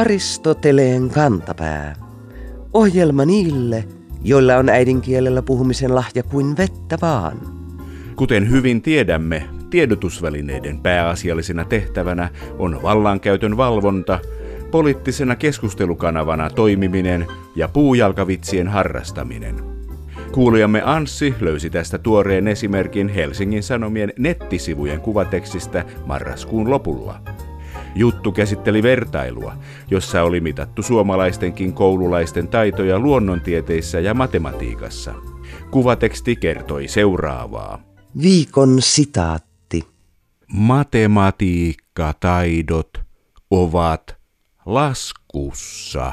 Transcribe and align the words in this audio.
Aristoteleen 0.00 1.10
kantapää. 1.10 1.94
Ohjelma 2.72 3.24
niille, 3.24 3.84
joilla 4.24 4.56
on 4.56 4.68
äidinkielellä 4.68 5.42
puhumisen 5.42 5.94
lahja 5.94 6.22
kuin 6.22 6.56
vettä 6.56 6.98
vaan. 7.02 7.36
Kuten 8.16 8.50
hyvin 8.50 8.82
tiedämme, 8.82 9.48
tiedotusvälineiden 9.70 10.80
pääasiallisena 10.80 11.64
tehtävänä 11.64 12.28
on 12.58 12.82
vallankäytön 12.82 13.56
valvonta, 13.56 14.18
poliittisena 14.70 15.36
keskustelukanavana 15.36 16.50
toimiminen 16.50 17.26
ja 17.56 17.68
puujalkavitsien 17.68 18.68
harrastaminen. 18.68 19.54
Kuulijamme 20.32 20.82
Anssi 20.84 21.34
löysi 21.40 21.70
tästä 21.70 21.98
tuoreen 21.98 22.48
esimerkin 22.48 23.08
Helsingin 23.08 23.62
Sanomien 23.62 24.12
nettisivujen 24.18 25.00
kuvatekstistä 25.00 25.84
marraskuun 26.06 26.70
lopulla. 26.70 27.20
Juttu 27.94 28.32
käsitteli 28.32 28.82
vertailua, 28.82 29.56
jossa 29.90 30.22
oli 30.22 30.40
mitattu 30.40 30.82
suomalaistenkin 30.82 31.72
koululaisten 31.72 32.48
taitoja 32.48 32.98
luonnontieteissä 32.98 34.00
ja 34.00 34.14
matematiikassa. 34.14 35.14
Kuvateksti 35.70 36.36
kertoi 36.36 36.88
seuraavaa. 36.88 37.82
Viikon 38.22 38.76
sitaatti. 38.80 39.84
Matematiikkataidot 40.52 43.00
ovat 43.50 44.16
laskussa. 44.66 46.12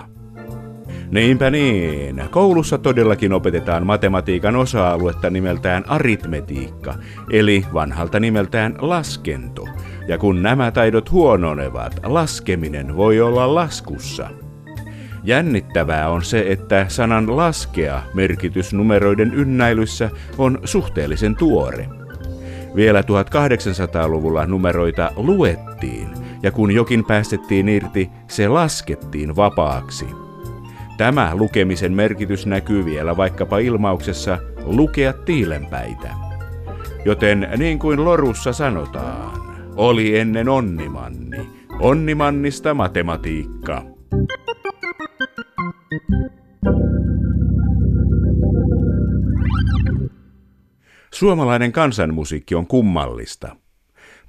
Niinpä 1.11 1.49
niin. 1.49 2.23
Koulussa 2.31 2.77
todellakin 2.77 3.33
opetetaan 3.33 3.85
matematiikan 3.85 4.55
osa-aluetta 4.55 5.29
nimeltään 5.29 5.89
aritmetiikka, 5.89 6.95
eli 7.31 7.65
vanhalta 7.73 8.19
nimeltään 8.19 8.75
laskento. 8.79 9.67
Ja 10.07 10.17
kun 10.17 10.43
nämä 10.43 10.71
taidot 10.71 11.11
huononevat, 11.11 11.99
laskeminen 12.03 12.95
voi 12.95 13.21
olla 13.21 13.55
laskussa. 13.55 14.29
Jännittävää 15.23 16.09
on 16.09 16.23
se, 16.23 16.45
että 16.47 16.85
sanan 16.87 17.37
laskea 17.37 18.01
merkitys 18.13 18.73
numeroiden 18.73 19.33
ynnäilyssä 19.33 20.09
on 20.37 20.59
suhteellisen 20.63 21.35
tuore. 21.35 21.89
Vielä 22.75 23.01
1800-luvulla 23.01 24.45
numeroita 24.45 25.11
luettiin, 25.15 26.09
ja 26.43 26.51
kun 26.51 26.71
jokin 26.71 27.05
päästettiin 27.05 27.69
irti, 27.69 28.09
se 28.27 28.47
laskettiin 28.47 29.35
vapaaksi. 29.35 30.05
Tämä 30.97 31.31
lukemisen 31.33 31.93
merkitys 31.93 32.45
näkyy 32.45 32.85
vielä 32.85 33.17
vaikkapa 33.17 33.57
ilmauksessa 33.57 34.37
lukea 34.65 35.13
tiilenpäitä. 35.13 36.09
Joten 37.05 37.49
niin 37.57 37.79
kuin 37.79 38.05
Lorussa 38.05 38.53
sanotaan, 38.53 39.46
oli 39.77 40.19
ennen 40.19 40.49
Onnimanni, 40.49 41.49
Onnimannista 41.79 42.73
matematiikka. 42.73 43.85
Suomalainen 51.13 51.71
kansanmusiikki 51.71 52.55
on 52.55 52.67
kummallista. 52.67 53.55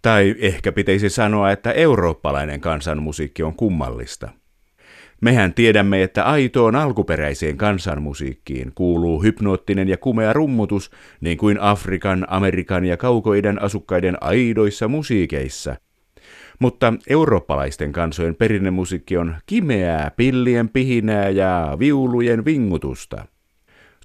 Tai 0.03 0.35
ehkä 0.39 0.73
pitäisi 0.73 1.11
sanoa, 1.11 1.51
että 1.51 1.73
eurooppalainen 1.73 2.61
kansanmusiikki 2.61 3.43
on 3.43 3.55
kummallista. 3.55 4.29
Mehän 5.21 5.55
tiedämme, 5.55 6.03
että 6.03 6.25
aitoon 6.25 6.77
alkuperäiseen 6.77 7.57
kansanmusiikkiin 7.57 8.73
kuuluu 8.75 9.23
hypnoottinen 9.23 9.89
ja 9.89 9.97
kumea 9.97 10.33
rummutus, 10.33 10.91
niin 11.21 11.39
kuin 11.39 11.61
Afrikan, 11.61 12.27
Amerikan 12.29 12.85
ja 12.85 12.97
kaukoiden 12.97 13.63
asukkaiden 13.63 14.23
aidoissa 14.23 14.89
musiikeissa. 14.89 15.77
Mutta 16.59 16.95
eurooppalaisten 17.09 17.93
kansojen 17.93 18.35
perinnemusiikki 18.35 19.17
on 19.17 19.35
kimeää, 19.47 20.11
pillien 20.17 20.69
pihinää 20.69 21.29
ja 21.29 21.77
viulujen 21.79 22.45
vingutusta. 22.45 23.27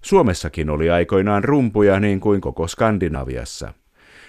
Suomessakin 0.02 0.70
oli 0.70 0.90
aikoinaan 0.90 1.44
rumpuja 1.44 2.00
niin 2.00 2.20
kuin 2.20 2.42
koko 2.42 2.68
Skandinaviassa. 2.68 3.74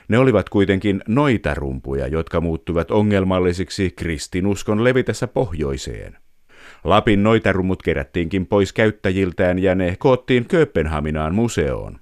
Ne 0.09 0.19
olivat 0.19 0.49
kuitenkin 0.49 1.03
noita 1.09 1.55
rumpuja, 1.55 2.07
jotka 2.07 2.41
muuttuivat 2.41 2.91
ongelmallisiksi 2.91 3.91
kristinuskon 3.91 4.85
levitessä 4.85 5.27
pohjoiseen. 5.27 6.24
Lapin 6.85 7.23
noitarummut 7.23 7.83
kerättiinkin 7.83 8.47
pois 8.47 8.73
käyttäjiltään 8.73 9.59
ja 9.59 9.75
ne 9.75 9.97
koottiin 9.99 10.45
Kööpenhaminaan 10.45 11.35
museoon. 11.35 11.99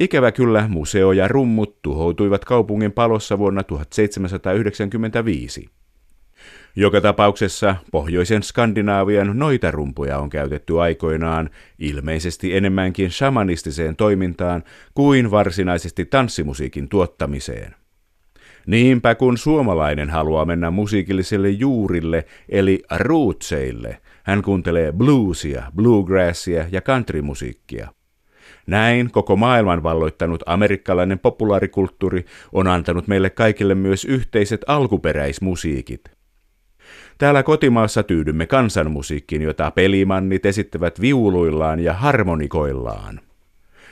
Ikävä 0.00 0.32
kyllä 0.32 0.68
museo 0.68 1.12
ja 1.12 1.28
rummut 1.28 1.82
tuhoutuivat 1.82 2.44
kaupungin 2.44 2.92
palossa 2.92 3.38
vuonna 3.38 3.62
1795. 3.62 5.70
Joka 6.76 7.00
tapauksessa 7.00 7.76
pohjoisen 7.92 8.42
Skandinaavian 8.42 9.38
noitarumpuja 9.38 10.18
on 10.18 10.30
käytetty 10.30 10.80
aikoinaan 10.80 11.50
ilmeisesti 11.78 12.56
enemmänkin 12.56 13.10
shamanistiseen 13.10 13.96
toimintaan 13.96 14.62
kuin 14.94 15.30
varsinaisesti 15.30 16.04
tanssimusiikin 16.04 16.88
tuottamiseen. 16.88 17.74
Niinpä 18.66 19.14
kun 19.14 19.38
suomalainen 19.38 20.10
haluaa 20.10 20.44
mennä 20.44 20.70
musiikilliselle 20.70 21.50
juurille 21.50 22.24
eli 22.48 22.82
rootseille, 22.90 24.00
hän 24.26 24.42
kuuntelee 24.42 24.92
bluesia, 24.92 25.72
bluegrassia 25.76 26.64
ja 26.72 26.80
countrymusiikkia. 26.80 27.88
Näin 28.66 29.10
koko 29.10 29.36
maailman 29.36 29.82
valloittanut 29.82 30.42
amerikkalainen 30.46 31.18
populaarikulttuuri 31.18 32.24
on 32.52 32.66
antanut 32.66 33.06
meille 33.08 33.30
kaikille 33.30 33.74
myös 33.74 34.04
yhteiset 34.04 34.60
alkuperäismusiikit. 34.66 36.00
Täällä 37.18 37.42
kotimaassa 37.42 38.02
tyydymme 38.02 38.46
kansanmusiikkiin, 38.46 39.42
jota 39.42 39.70
pelimannit 39.70 40.46
esittävät 40.46 41.00
viuluillaan 41.00 41.80
ja 41.80 41.92
harmonikoillaan. 41.92 43.20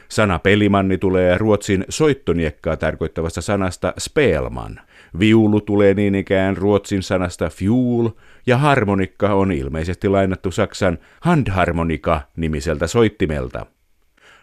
Sana 0.08 0.38
pelimanni 0.38 0.98
tulee 0.98 1.38
ruotsin 1.38 1.84
soittoniekkaa 1.88 2.76
tarkoittavasta 2.76 3.40
sanasta 3.40 3.94
spelman. 3.98 4.80
Viulu 5.18 5.60
tulee 5.60 5.94
niin 5.94 6.14
ikään 6.14 6.56
ruotsin 6.56 7.02
sanasta 7.02 7.48
fuel, 7.48 8.10
ja 8.46 8.58
harmonikka 8.58 9.34
on 9.34 9.52
ilmeisesti 9.52 10.08
lainattu 10.08 10.50
Saksan 10.50 10.98
handharmonika 11.20 12.20
nimiseltä 12.36 12.86
soittimelta. 12.86 13.66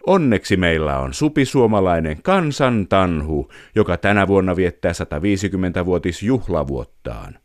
Onneksi 0.06 0.56
meillä 0.56 0.98
on 0.98 1.14
supisuomalainen 1.14 2.22
kansantanhu, 2.22 3.48
joka 3.74 3.96
tänä 3.96 4.26
vuonna 4.26 4.56
viettää 4.56 4.92
150-vuotisjuhlavuottaan. 4.92 7.38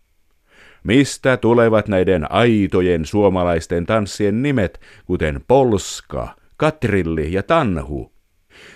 Mistä 0.83 1.37
tulevat 1.37 1.87
näiden 1.87 2.31
aitojen 2.31 3.05
suomalaisten 3.05 3.85
tanssien 3.85 4.41
nimet, 4.41 4.79
kuten 5.05 5.41
Polska, 5.47 6.36
Katrilli 6.57 7.33
ja 7.33 7.43
Tanhu? 7.43 8.11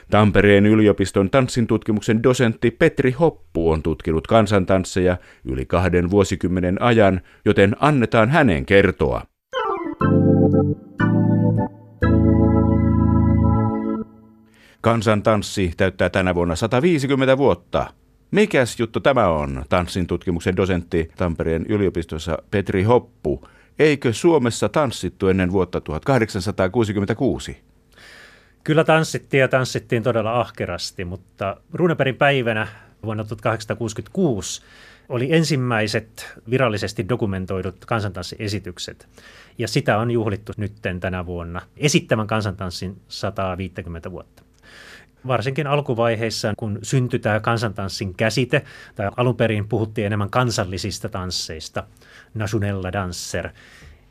Tampereen 0.10 0.66
yliopiston 0.66 1.30
tanssintutkimuksen 1.30 2.24
dosentti 2.24 2.72
Petri 2.72 3.12
Hoppu 3.12 3.72
on 3.72 3.84
tutkinut 3.84 4.28
kansantansseja 4.28 5.18
yli 5.46 5.66
kahden 5.66 6.12
vuosikymmenen 6.12 6.82
ajan, 6.82 7.22
joten 7.46 7.76
annetaan 7.80 8.30
hänen 8.30 8.66
kertoa. 8.66 9.22
Kansantanssi 14.82 15.72
täyttää 15.78 16.10
tänä 16.10 16.36
vuonna 16.36 16.56
150 16.56 17.38
vuotta. 17.38 17.94
Mikäs 18.32 18.80
juttu 18.80 19.00
tämä 19.00 19.28
on, 19.28 19.66
tanssin 19.70 20.08
tutkimuksen 20.08 20.56
dosentti 20.56 21.12
Tampereen 21.18 21.66
yliopistossa 21.70 22.38
Petri 22.52 22.84
Hoppu. 22.84 23.48
Eikö 23.80 24.14
Suomessa 24.14 24.70
tanssittu 24.70 25.28
ennen 25.28 25.52
vuotta 25.52 25.82
1866? 25.82 27.71
Kyllä 28.64 28.84
tanssittiin 28.84 29.42
ja 29.42 29.48
tanssittiin 29.48 30.04
todella 30.04 30.40
ahkerasti, 30.40 31.06
mutta 31.06 31.58
Runeperin 31.74 32.16
päivänä 32.16 32.68
vuonna 33.04 33.24
1866 33.24 34.62
oli 35.10 35.34
ensimmäiset 35.34 36.34
virallisesti 36.50 37.10
dokumentoidut 37.10 37.86
kansantanssiesitykset. 37.86 39.08
Ja 39.58 39.68
sitä 39.68 39.98
on 39.98 40.12
juhlittu 40.12 40.52
nytten 40.58 41.00
tänä 41.00 41.26
vuonna 41.26 41.62
esittämän 41.78 42.28
kansantanssin 42.28 43.02
150 43.08 44.12
vuotta 44.12 44.44
varsinkin 45.28 45.68
alkuvaiheissa, 45.68 46.54
kun 46.58 46.80
syntyi 46.84 47.20
tämä 47.20 47.40
kansantanssin 47.40 48.14
käsite, 48.14 48.64
tai 48.96 49.10
alun 49.18 49.36
perin 49.36 49.68
puhuttiin 49.68 50.06
enemmän 50.06 50.30
kansallisista 50.30 51.10
tansseista, 51.10 51.84
nationella 52.34 52.94
danser, 52.94 53.50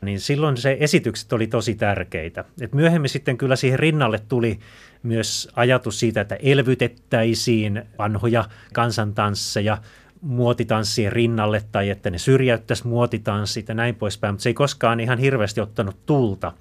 niin 0.01 0.19
silloin 0.19 0.57
se 0.57 0.77
esitykset 0.79 1.33
oli 1.33 1.47
tosi 1.47 1.75
tärkeitä. 1.75 2.45
Et 2.61 2.73
myöhemmin 2.73 3.09
sitten 3.09 3.37
kyllä 3.37 3.55
siihen 3.55 3.79
rinnalle 3.79 4.19
tuli 4.19 4.59
myös 5.03 5.49
ajatus 5.55 5.99
siitä, 5.99 6.21
että 6.21 6.35
elvytettäisiin 6.35 7.83
vanhoja 7.97 8.45
kansantansseja 8.73 9.77
muotitanssien 10.21 11.11
rinnalle 11.11 11.63
tai 11.71 11.89
että 11.89 12.09
ne 12.09 12.17
syrjäyttäisi 12.17 12.87
muotitanssit 12.87 13.67
ja 13.67 13.75
näin 13.75 13.95
poispäin, 13.95 14.33
mutta 14.33 14.43
se 14.43 14.49
ei 14.49 14.53
koskaan 14.53 14.99
ihan 14.99 15.19
hirveästi 15.19 15.61
ottanut 15.61 16.05
tulta. 16.05 16.53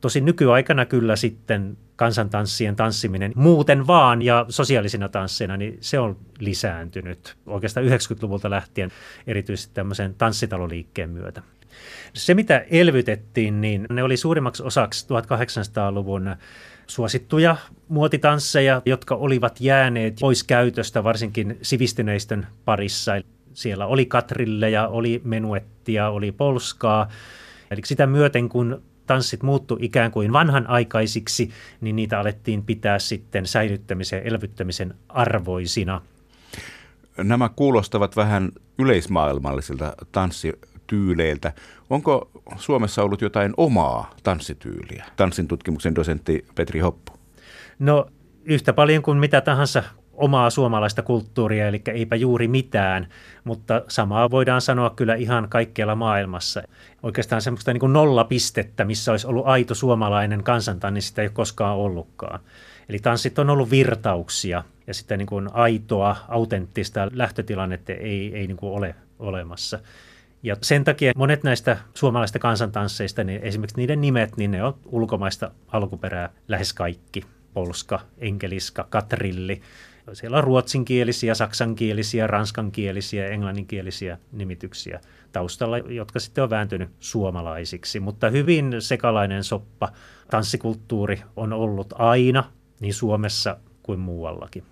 Tosin 0.00 0.24
nykyaikana 0.24 0.86
kyllä 0.86 1.16
sitten 1.16 1.76
kansantanssien 1.96 2.76
tanssiminen 2.76 3.32
muuten 3.34 3.86
vaan 3.86 4.22
ja 4.22 4.46
sosiaalisina 4.48 5.08
tansseina, 5.08 5.56
niin 5.56 5.78
se 5.80 5.98
on 5.98 6.16
lisääntynyt 6.38 7.36
oikeastaan 7.46 7.86
90-luvulta 7.86 8.50
lähtien 8.50 8.90
erityisesti 9.26 9.74
tämmöisen 9.74 10.14
tanssitaloliikkeen 10.14 11.10
myötä. 11.10 11.42
Se, 12.12 12.34
mitä 12.34 12.64
elvytettiin, 12.70 13.60
niin 13.60 13.86
ne 13.90 14.02
oli 14.02 14.16
suurimmaksi 14.16 14.62
osaksi 14.62 15.06
1800-luvun 15.06 16.36
suosittuja 16.86 17.56
muotitansseja, 17.88 18.82
jotka 18.86 19.14
olivat 19.14 19.60
jääneet 19.60 20.16
pois 20.20 20.44
käytöstä 20.44 21.04
varsinkin 21.04 21.58
sivistyneistön 21.62 22.46
parissa. 22.64 23.12
Siellä 23.54 23.86
oli 23.86 24.06
katrilleja, 24.06 24.88
oli 24.88 25.20
menuettia, 25.24 26.08
oli 26.08 26.32
polskaa. 26.32 27.08
Eli 27.70 27.80
sitä 27.84 28.06
myöten, 28.06 28.48
kun 28.48 28.82
tanssit 29.06 29.42
muuttu 29.42 29.78
ikään 29.80 30.10
kuin 30.10 30.32
vanhanaikaisiksi, 30.32 31.50
niin 31.80 31.96
niitä 31.96 32.20
alettiin 32.20 32.62
pitää 32.62 32.98
sitten 32.98 33.46
säilyttämisen 33.46 34.16
ja 34.16 34.22
elvyttämisen 34.22 34.94
arvoisina. 35.08 36.00
Nämä 37.16 37.48
kuulostavat 37.56 38.16
vähän 38.16 38.52
yleismaailmallisilta 38.78 39.92
tanssityyleiltä. 40.88 41.52
Onko 41.90 42.30
Suomessa 42.56 43.02
ollut 43.02 43.22
jotain 43.22 43.54
omaa 43.56 44.10
tanssityyliä? 44.22 45.04
Tanssin 45.16 45.48
tutkimuksen 45.48 45.94
dosentti 45.94 46.44
Petri 46.54 46.80
Hoppu. 46.80 47.12
No 47.78 48.06
yhtä 48.44 48.72
paljon 48.72 49.02
kuin 49.02 49.18
mitä 49.18 49.40
tahansa 49.40 49.82
omaa 50.12 50.50
suomalaista 50.50 51.02
kulttuuria, 51.02 51.68
eli 51.68 51.82
eipä 51.92 52.16
juuri 52.16 52.48
mitään, 52.48 53.08
mutta 53.44 53.82
samaa 53.88 54.30
voidaan 54.30 54.60
sanoa 54.60 54.90
kyllä 54.90 55.14
ihan 55.14 55.48
kaikkialla 55.48 55.94
maailmassa. 55.94 56.62
Oikeastaan 57.02 57.42
semmoista 57.42 57.72
niin 57.72 57.80
kuin 57.80 57.92
nollapistettä, 57.92 58.84
missä 58.84 59.10
olisi 59.10 59.26
ollut 59.26 59.46
aito 59.46 59.74
suomalainen 59.74 60.42
kansantanni, 60.44 61.00
sitä 61.00 61.22
ei 61.22 61.26
ole 61.26 61.32
koskaan 61.34 61.76
ollutkaan. 61.76 62.40
Eli 62.88 62.98
tanssit 62.98 63.38
on 63.38 63.50
ollut 63.50 63.70
virtauksia 63.70 64.64
ja 64.86 64.94
sitä 64.94 65.16
niin 65.16 65.26
kuin 65.26 65.48
aitoa, 65.52 66.16
autenttista 66.28 67.08
lähtötilannetta 67.12 67.92
ei, 67.92 68.34
ei 68.34 68.46
niin 68.46 68.56
kuin 68.56 68.72
ole 68.72 68.94
olemassa. 69.18 69.78
Ja 70.42 70.56
sen 70.62 70.84
takia 70.84 71.12
monet 71.16 71.42
näistä 71.42 71.76
suomalaista 71.94 72.38
kansantansseista, 72.38 73.24
niin 73.24 73.42
esimerkiksi 73.42 73.76
niiden 73.76 74.00
nimet, 74.00 74.36
niin 74.36 74.50
ne 74.50 74.64
on 74.64 74.78
ulkomaista 74.86 75.50
alkuperää 75.68 76.30
lähes 76.48 76.72
kaikki. 76.72 77.22
Polska, 77.54 78.00
enkeliska, 78.18 78.86
katrilli. 78.90 79.60
Siellä 80.12 80.38
on 80.38 80.44
ruotsinkielisiä, 80.44 81.34
saksankielisiä, 81.34 82.26
ranskankielisiä, 82.26 83.28
englanninkielisiä 83.28 84.18
nimityksiä 84.32 85.00
taustalla, 85.32 85.78
jotka 85.78 86.20
sitten 86.20 86.44
on 86.44 86.50
vääntynyt 86.50 86.90
suomalaisiksi. 87.00 88.00
Mutta 88.00 88.30
hyvin 88.30 88.74
sekalainen 88.78 89.44
soppa 89.44 89.92
tanssikulttuuri 90.30 91.22
on 91.36 91.52
ollut 91.52 91.94
aina 91.98 92.44
niin 92.80 92.94
Suomessa 92.94 93.56
kuin 93.82 94.00
muuallakin 94.00 94.64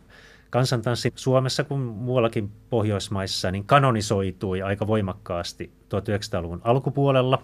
kansantanssi 0.50 1.12
Suomessa 1.14 1.64
kuin 1.64 1.80
muuallakin 1.80 2.50
Pohjoismaissa 2.70 3.50
niin 3.50 3.64
kanonisoitui 3.64 4.62
aika 4.62 4.86
voimakkaasti 4.86 5.70
1900-luvun 5.84 6.60
alkupuolella. 6.64 7.42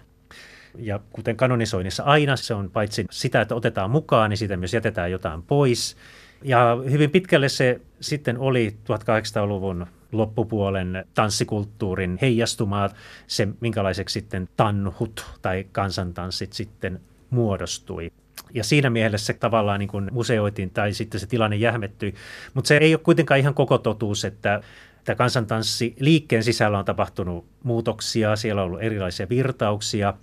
Ja 0.79 1.01
kuten 1.13 1.37
kanonisoinnissa 1.37 2.03
aina, 2.03 2.37
se 2.37 2.55
on 2.55 2.71
paitsi 2.71 3.07
sitä, 3.11 3.41
että 3.41 3.55
otetaan 3.55 3.91
mukaan, 3.91 4.31
niin 4.31 4.39
siitä 4.39 4.57
myös 4.57 4.75
jätetään 4.75 5.11
jotain 5.11 5.43
pois. 5.43 5.97
Ja 6.43 6.79
hyvin 6.91 7.11
pitkälle 7.11 7.49
se 7.49 7.81
sitten 8.01 8.39
oli 8.39 8.77
1800-luvun 8.85 9.87
loppupuolen 10.13 11.05
tanssikulttuurin 11.15 12.19
heijastumaa, 12.23 12.91
se 13.27 13.49
minkälaiseksi 13.61 14.13
sitten 14.13 14.49
tanhut 14.57 15.27
tai 15.43 15.67
kansantanssit 15.73 16.53
sitten 16.53 17.01
muodostui 17.31 18.13
ja 18.55 18.65
siinä 18.65 18.91
mielessä 18.91 19.33
tavallaan 19.33 19.81
niin 19.81 19.89
kuin 19.89 20.09
museoitiin 20.13 20.71
tai 20.71 20.93
sitten 20.93 21.21
se 21.21 21.27
tilanne 21.27 21.57
jähmettyi. 21.57 22.15
Mutta 22.55 22.69
se 22.69 22.77
ei 22.77 22.95
ole 22.95 23.01
kuitenkaan 23.05 23.41
ihan 23.41 23.55
koko 23.55 23.79
totuus, 23.79 24.25
että 24.25 24.61
tämä 25.05 25.17
kansantanssi 25.17 25.95
liikkeen 26.01 26.45
sisällä 26.45 26.79
on 26.79 26.85
tapahtunut 26.85 27.47
muutoksia, 27.63 28.37
siellä 28.37 28.63
on 28.63 28.67
ollut 28.67 28.83
erilaisia 28.83 29.29
virtauksia 29.29 30.15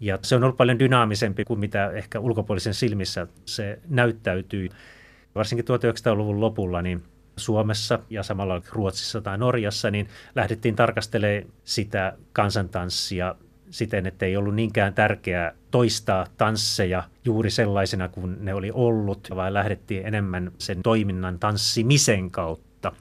ja 0.00 0.18
se 0.22 0.36
on 0.36 0.44
ollut 0.44 0.56
paljon 0.56 0.78
dynaamisempi 0.78 1.44
kuin 1.44 1.60
mitä 1.60 1.90
ehkä 1.90 2.20
ulkopuolisen 2.20 2.74
silmissä 2.74 3.26
se 3.44 3.78
näyttäytyy. 3.88 4.68
Varsinkin 5.34 5.64
1900-luvun 5.64 6.40
lopulla 6.40 6.82
niin 6.82 7.02
Suomessa 7.36 7.98
ja 8.10 8.22
samalla 8.22 8.62
Ruotsissa 8.72 9.20
tai 9.20 9.38
Norjassa, 9.38 9.90
niin 9.90 10.08
lähdettiin 10.34 10.76
tarkastelemaan 10.76 11.52
sitä 11.64 12.16
kansantanssia 12.32 13.34
siten, 13.70 14.06
että 14.06 14.26
ei 14.26 14.36
ollut 14.36 14.54
niinkään 14.54 14.94
tärkeää 14.94 15.52
toistaa 15.70 16.26
tansseja 16.36 17.02
juuri 17.24 17.50
sellaisena 17.50 18.08
kuin 18.08 18.36
ne 18.40 18.54
oli 18.54 18.70
ollut, 18.70 19.28
vaan 19.36 19.54
lähdettiin 19.54 20.06
enemmän 20.06 20.52
sen 20.58 20.82
toiminnan 20.82 21.38
tanssimisen 21.38 22.30
kautta. 22.30 22.92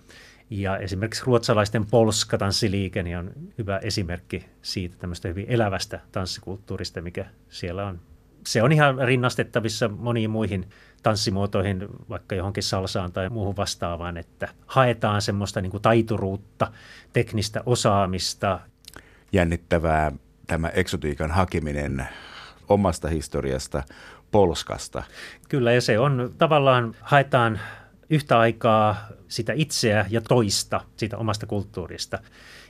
Ja 0.50 0.78
esimerkiksi 0.78 1.24
ruotsalaisten 1.26 1.86
polskatanssiliike 1.86 3.04
niin 3.04 3.18
on 3.18 3.32
hyvä 3.58 3.78
esimerkki 3.78 4.46
siitä 4.62 4.96
tämmöistä 5.00 5.28
hyvin 5.28 5.46
elävästä 5.50 6.00
tanssikulttuurista, 6.12 7.02
mikä 7.02 7.26
siellä 7.50 7.86
on. 7.86 8.00
Se 8.46 8.64
on 8.64 8.72
ihan 8.72 8.98
rinnastettavissa 8.98 9.88
moniin 9.88 10.30
muihin 10.30 10.70
tanssimuotoihin, 11.04 11.88
vaikka 12.10 12.36
johonkin 12.36 12.64
salsaan 12.64 13.12
tai 13.12 13.30
muuhun 13.30 13.58
vastaavaan, 13.58 14.18
että 14.18 14.50
haetaan 14.66 15.22
semmoista 15.22 15.62
niin 15.62 15.72
kuin 15.72 15.82
taituruutta, 15.82 16.72
teknistä 17.14 17.64
osaamista. 17.66 18.60
Jännittävää 19.32 20.12
tämä 20.48 20.70
eksotiikan 20.70 21.32
hakeminen 21.32 22.08
omasta 22.70 23.08
historiasta, 23.08 23.84
Polskasta. 24.32 25.04
Kyllä, 25.50 25.72
ja 25.72 25.82
se 25.82 26.00
on 26.00 26.34
tavallaan, 26.38 26.96
haetaan 27.02 27.60
yhtä 28.10 28.40
aikaa 28.40 29.08
sitä 29.28 29.54
itseä 29.56 30.06
ja 30.10 30.22
toista 30.22 30.82
siitä 30.96 31.18
omasta 31.18 31.46
kulttuurista. 31.46 32.20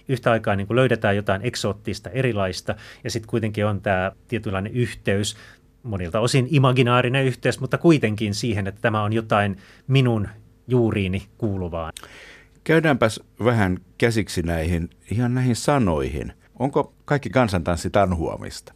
Yhtä 0.07 0.31
aikaa 0.31 0.55
niin 0.55 0.67
kuin 0.67 0.75
löydetään 0.75 1.15
jotain 1.15 1.41
eksoottista, 1.43 2.09
erilaista, 2.09 2.75
ja 3.03 3.11
sitten 3.11 3.29
kuitenkin 3.29 3.65
on 3.65 3.81
tämä 3.81 4.11
tietynlainen 4.27 4.73
yhteys, 4.73 5.37
monilta 5.83 6.19
osin 6.19 6.47
imaginaarinen 6.49 7.25
yhteys, 7.25 7.59
mutta 7.59 7.77
kuitenkin 7.77 8.33
siihen, 8.33 8.67
että 8.67 8.81
tämä 8.81 9.03
on 9.03 9.13
jotain 9.13 9.57
minun 9.87 10.27
juuriini 10.67 11.27
kuuluvaa. 11.37 11.91
Käydäänpäs 12.63 13.19
vähän 13.43 13.77
käsiksi 13.97 14.41
näihin, 14.41 14.89
ihan 15.11 15.33
näihin 15.33 15.55
sanoihin. 15.55 16.33
Onko 16.59 16.93
kaikki 17.05 17.29
kansantanssi 17.29 17.89
tanhuamista? 17.89 18.73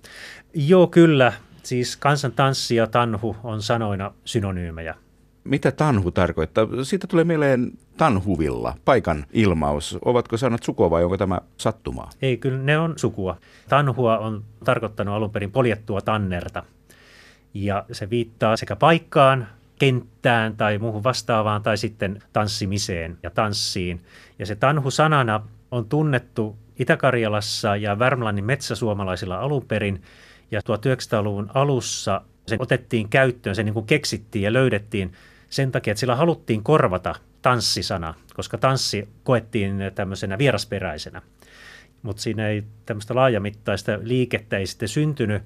Joo, 0.53 0.87
kyllä. 0.87 1.33
Siis 1.63 1.97
kansantanssi 1.97 2.75
ja 2.75 2.87
tanhu 2.87 3.35
on 3.43 3.61
sanoina 3.61 4.13
synonyymejä. 4.25 4.95
Mitä 5.43 5.71
tanhu 5.71 6.11
tarkoittaa? 6.11 6.67
Siitä 6.83 7.07
tulee 7.07 7.25
mieleen 7.25 7.71
tanhuvilla, 7.97 8.75
paikan 8.85 9.25
ilmaus. 9.33 9.97
Ovatko 10.05 10.37
sanat 10.37 10.63
sukua 10.63 10.89
vai 10.89 11.03
onko 11.03 11.17
tämä 11.17 11.41
sattumaa? 11.57 12.09
Ei, 12.21 12.37
kyllä 12.37 12.57
ne 12.57 12.77
on 12.77 12.93
sukua. 12.95 13.37
Tanhua 13.69 14.17
on 14.17 14.43
tarkoittanut 14.65 15.15
alun 15.15 15.31
perin 15.31 15.51
poljettua 15.51 16.01
tannerta. 16.01 16.63
Ja 17.53 17.85
se 17.91 18.09
viittaa 18.09 18.57
sekä 18.57 18.75
paikkaan, 18.75 19.47
kenttään 19.79 20.57
tai 20.57 20.77
muuhun 20.77 21.03
vastaavaan 21.03 21.63
tai 21.63 21.77
sitten 21.77 22.23
tanssimiseen 22.33 23.17
ja 23.23 23.29
tanssiin. 23.29 24.01
Ja 24.39 24.45
se 24.45 24.55
tanhu 24.55 24.91
sanana 24.91 25.41
on 25.71 25.85
tunnettu 25.85 26.55
Itä-Karjalassa 26.81 27.75
ja 27.75 27.99
Värmlannin 27.99 28.45
metsäsuomalaisilla 28.45 29.39
alun 29.39 29.65
perin. 29.65 30.01
Ja 30.51 30.59
1900-luvun 30.59 31.51
alussa 31.53 32.21
se 32.47 32.55
otettiin 32.59 33.09
käyttöön, 33.09 33.55
se 33.55 33.63
niin 33.63 33.73
kuin 33.73 33.85
keksittiin 33.85 34.43
ja 34.43 34.53
löydettiin 34.53 35.13
sen 35.49 35.71
takia, 35.71 35.91
että 35.91 35.99
sillä 35.99 36.15
haluttiin 36.15 36.63
korvata 36.63 37.15
tanssisana, 37.41 38.13
koska 38.33 38.57
tanssi 38.57 39.09
koettiin 39.23 39.77
tämmöisenä 39.95 40.37
vierasperäisenä. 40.37 41.21
Mutta 42.01 42.21
siinä 42.21 42.47
ei 42.47 42.63
tämmöistä 42.85 43.15
laajamittaista 43.15 43.91
liikettä 44.01 44.57
ei 44.57 44.67
sitten 44.67 44.89
syntynyt, 44.89 45.43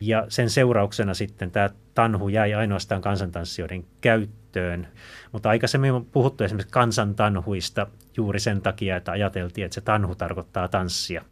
ja 0.00 0.26
sen 0.28 0.50
seurauksena 0.50 1.14
sitten 1.14 1.50
tämä 1.50 1.70
tanhu 1.94 2.28
jäi 2.28 2.54
ainoastaan 2.54 3.02
kansantanssijoiden 3.02 3.84
käyttöön. 4.00 4.45
Mutta 5.32 5.48
aikaisemmin 5.48 5.92
on 5.92 6.04
puhuttu 6.04 6.44
esimerkiksi 6.44 6.72
kansantanhuista 6.72 7.86
juuri 8.16 8.40
sen 8.40 8.60
takia, 8.62 8.96
että 8.96 9.12
ajateltiin, 9.12 9.64
että 9.64 9.74
se 9.74 9.80
tanhu 9.80 10.14
tarkoittaa 10.14 10.68
tanssia. 10.68 11.24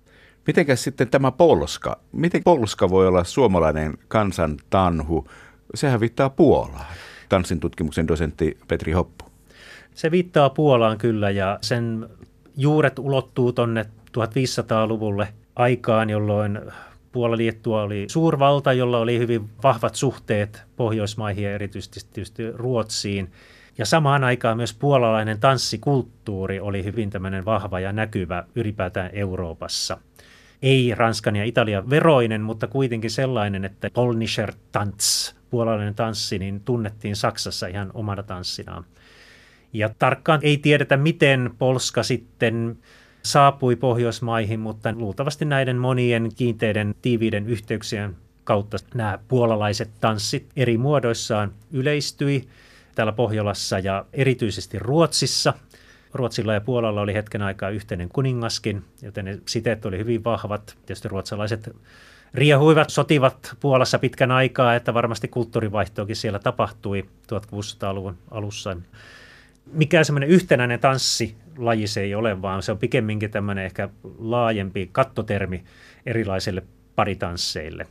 Mitenkäs 0.46 0.84
sitten 0.84 1.08
tämä 1.08 1.30
polska? 1.32 2.00
Miten 2.12 2.44
polska 2.44 2.90
voi 2.90 3.06
olla 3.06 3.24
suomalainen 3.24 3.94
kansantanhu? 4.08 5.28
Sehän 5.74 6.00
viittaa 6.00 6.30
Puolaan. 6.30 6.86
Tanssin 7.28 7.60
tutkimuksen 7.60 8.08
dosentti 8.08 8.58
Petri 8.68 8.92
Hoppu. 8.92 9.24
Se 9.94 10.10
viittaa 10.10 10.50
Puolaan 10.50 10.98
kyllä 10.98 11.30
ja 11.30 11.58
sen 11.60 12.08
juuret 12.56 12.98
ulottuu 12.98 13.52
tuonne 13.52 13.86
1500-luvulle 14.18 15.28
aikaan, 15.56 16.10
jolloin 16.10 16.60
Puola-Liettua 17.14 17.82
oli 17.82 18.06
suurvalta, 18.08 18.72
jolla 18.72 18.98
oli 18.98 19.18
hyvin 19.18 19.50
vahvat 19.62 19.94
suhteet 19.94 20.62
Pohjoismaihin 20.76 21.44
ja 21.44 21.54
erityisesti 21.54 22.00
tietysti 22.12 22.52
Ruotsiin. 22.52 23.32
Ja 23.78 23.86
samaan 23.86 24.24
aikaan 24.24 24.56
myös 24.56 24.74
puolalainen 24.74 25.40
tanssikulttuuri 25.40 26.60
oli 26.60 26.84
hyvin 26.84 27.10
tämmöinen 27.10 27.44
vahva 27.44 27.80
ja 27.80 27.92
näkyvä 27.92 28.44
ylipäätään 28.54 29.10
Euroopassa. 29.12 29.98
Ei 30.62 30.94
Ranskan 30.94 31.36
ja 31.36 31.44
Italian 31.44 31.90
veroinen, 31.90 32.40
mutta 32.40 32.66
kuitenkin 32.66 33.10
sellainen, 33.10 33.64
että 33.64 33.90
Polnischer 33.94 34.52
Tanz, 34.72 35.32
puolalainen 35.50 35.94
tanssi, 35.94 36.38
niin 36.38 36.60
tunnettiin 36.60 37.16
Saksassa 37.16 37.66
ihan 37.66 37.90
omana 37.94 38.22
tanssinaan. 38.22 38.84
Ja 39.72 39.90
tarkkaan 39.98 40.40
ei 40.42 40.56
tiedetä, 40.56 40.96
miten 40.96 41.50
Polska 41.58 42.02
sitten 42.02 42.78
saapui 43.24 43.76
Pohjoismaihin, 43.76 44.60
mutta 44.60 44.92
luultavasti 44.92 45.44
näiden 45.44 45.76
monien 45.76 46.28
kiinteiden 46.36 46.94
tiiviiden 47.02 47.46
yhteyksien 47.46 48.16
kautta 48.44 48.76
nämä 48.94 49.18
puolalaiset 49.28 49.90
tanssit 50.00 50.46
eri 50.56 50.78
muodoissaan 50.78 51.52
yleistyi 51.72 52.48
täällä 52.94 53.12
Pohjolassa 53.12 53.78
ja 53.78 54.04
erityisesti 54.12 54.78
Ruotsissa. 54.78 55.54
Ruotsilla 56.12 56.54
ja 56.54 56.60
Puolalla 56.60 57.00
oli 57.00 57.14
hetken 57.14 57.42
aikaa 57.42 57.70
yhteinen 57.70 58.08
kuningaskin, 58.08 58.84
joten 59.02 59.24
ne 59.24 59.38
siteet 59.48 59.86
oli 59.86 59.98
hyvin 59.98 60.24
vahvat. 60.24 60.76
Tietysti 60.86 61.08
ruotsalaiset 61.08 61.76
riehuivat, 62.34 62.90
sotivat 62.90 63.56
Puolassa 63.60 63.98
pitkän 63.98 64.30
aikaa, 64.30 64.74
että 64.74 64.94
varmasti 64.94 65.28
kulttuurivaihtoakin 65.28 66.16
siellä 66.16 66.38
tapahtui 66.38 67.04
1600-luvun 67.32 68.16
alussa. 68.30 68.76
Mikään 69.72 70.04
semmoinen 70.04 70.28
yhtenäinen 70.28 70.80
tanssilaji 70.80 71.86
se 71.86 72.00
ei 72.00 72.14
ole, 72.14 72.42
vaan 72.42 72.62
se 72.62 72.72
on 72.72 72.78
pikemminkin 72.78 73.30
tämmöinen 73.30 73.64
ehkä 73.64 73.88
laajempi 74.18 74.88
kattotermi 74.92 75.64
erilaisille 76.06 76.62
paritansseille. 76.94 77.86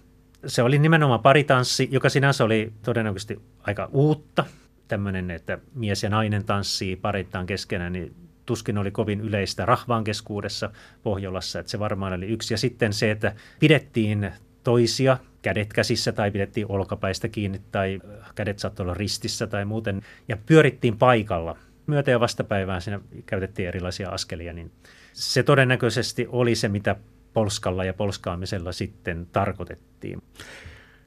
Se 0.46 0.64
oli 0.64 0.80
nimenomaan 0.80 1.20
paritanssi, 1.20 1.90
joka 1.92 2.10
sinänsä 2.10 2.44
oli 2.44 2.74
todennäköisesti 2.82 3.40
aika 3.60 3.90
uutta. 3.92 4.46
Tämmöinen, 4.88 5.32
että 5.32 5.58
mies 5.76 6.04
ja 6.04 6.10
nainen 6.10 6.46
tanssii 6.46 6.96
parittaan 6.96 7.46
keskenään, 7.46 7.94
niin 7.94 8.16
tuskin 8.46 8.78
oli 8.78 8.92
kovin 8.92 9.22
yleistä 9.22 9.66
rahvaan 9.66 10.04
keskuudessa 10.04 10.72
Pohjolassa, 11.04 11.60
että 11.60 11.70
se 11.70 11.80
varmaan 11.80 12.14
oli 12.14 12.26
yksi. 12.26 12.54
Ja 12.54 12.58
sitten 12.58 12.94
se, 12.94 13.12
että 13.12 13.36
pidettiin 13.60 14.32
toisia 14.64 15.18
kädet 15.42 15.74
käsissä 15.74 16.12
tai 16.12 16.32
pidettiin 16.32 16.72
olkapäistä 16.72 17.28
kiinni 17.28 17.62
tai 17.72 18.00
kädet 18.36 18.60
saattoi 18.60 18.84
olla 18.84 18.94
ristissä 18.94 19.48
tai 19.48 19.66
muuten 19.66 20.02
ja 20.28 20.38
pyörittiin 20.46 20.98
paikalla. 20.98 21.58
Myötä- 21.88 22.12
ja 22.12 22.20
vastapäivään 22.20 22.82
siinä 22.82 23.00
käytettiin 23.26 23.68
erilaisia 23.68 24.10
askelia, 24.10 24.54
niin 24.54 24.72
se 25.14 25.44
todennäköisesti 25.44 26.28
oli 26.30 26.56
se, 26.56 26.70
mitä 26.70 26.96
polskalla 27.34 27.84
ja 27.84 27.94
polskaamisella 27.94 28.72
sitten 28.72 29.28
tarkoitettiin 29.32 30.22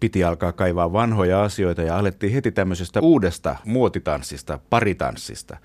piti 0.01 0.25
alkaa 0.25 0.53
kaivaa 0.53 0.93
vanhoja 0.93 1.43
asioita 1.43 1.83
ja 1.83 1.99
alettiin 1.99 2.33
heti 2.33 2.53
tämmöisestä 2.53 3.01
uudesta 3.01 3.57
muotitanssista, 3.65 4.59
paritanssista 4.71 5.57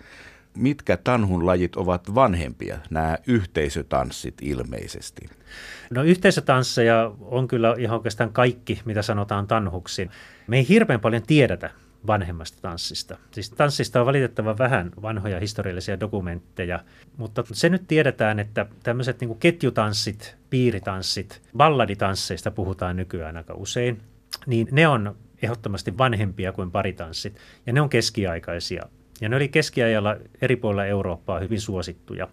mitkä 0.57 0.97
tanhun 0.97 1.45
lajit 1.45 1.75
ovat 1.75 2.15
vanhempia, 2.15 2.77
nämä 2.89 3.17
yhteisötanssit 3.27 4.35
ilmeisesti? 4.41 5.21
No 5.89 6.03
yhteisötansseja 6.03 7.11
on 7.21 7.47
kyllä 7.47 7.75
ihan 7.77 7.97
oikeastaan 7.97 8.33
kaikki, 8.33 8.81
mitä 8.85 9.01
sanotaan 9.01 9.47
tanhuksi. 9.47 10.09
Me 10.47 10.57
ei 10.57 10.67
hirveän 10.67 10.99
paljon 10.99 11.23
tiedetä 11.23 11.69
vanhemmasta 12.07 12.57
tanssista. 12.61 13.17
Siis 13.31 13.49
tanssista 13.49 13.99
on 13.99 14.05
valitettavan 14.05 14.57
vähän 14.57 14.91
vanhoja 15.01 15.39
historiallisia 15.39 15.99
dokumentteja, 15.99 16.79
mutta 17.17 17.43
se 17.51 17.69
nyt 17.69 17.83
tiedetään, 17.87 18.39
että 18.39 18.65
tämmöiset 18.83 19.21
niin 19.21 19.39
ketjutanssit, 19.39 20.35
piiritanssit, 20.49 21.41
balladitansseista 21.57 22.51
puhutaan 22.51 22.95
nykyään 22.95 23.37
aika 23.37 23.53
usein, 23.53 24.01
niin 24.45 24.67
ne 24.71 24.87
on 24.87 25.15
ehdottomasti 25.41 25.97
vanhempia 25.97 26.51
kuin 26.51 26.71
paritanssit, 26.71 27.37
ja 27.65 27.73
ne 27.73 27.81
on 27.81 27.89
keskiaikaisia 27.89 28.83
ja 29.21 29.29
ne 29.29 29.35
oli 29.35 29.47
keskiajalla 29.47 30.15
eri 30.41 30.55
puolilla 30.55 30.85
Eurooppaa 30.85 31.39
hyvin 31.39 31.61
suosittuja. 31.61 32.27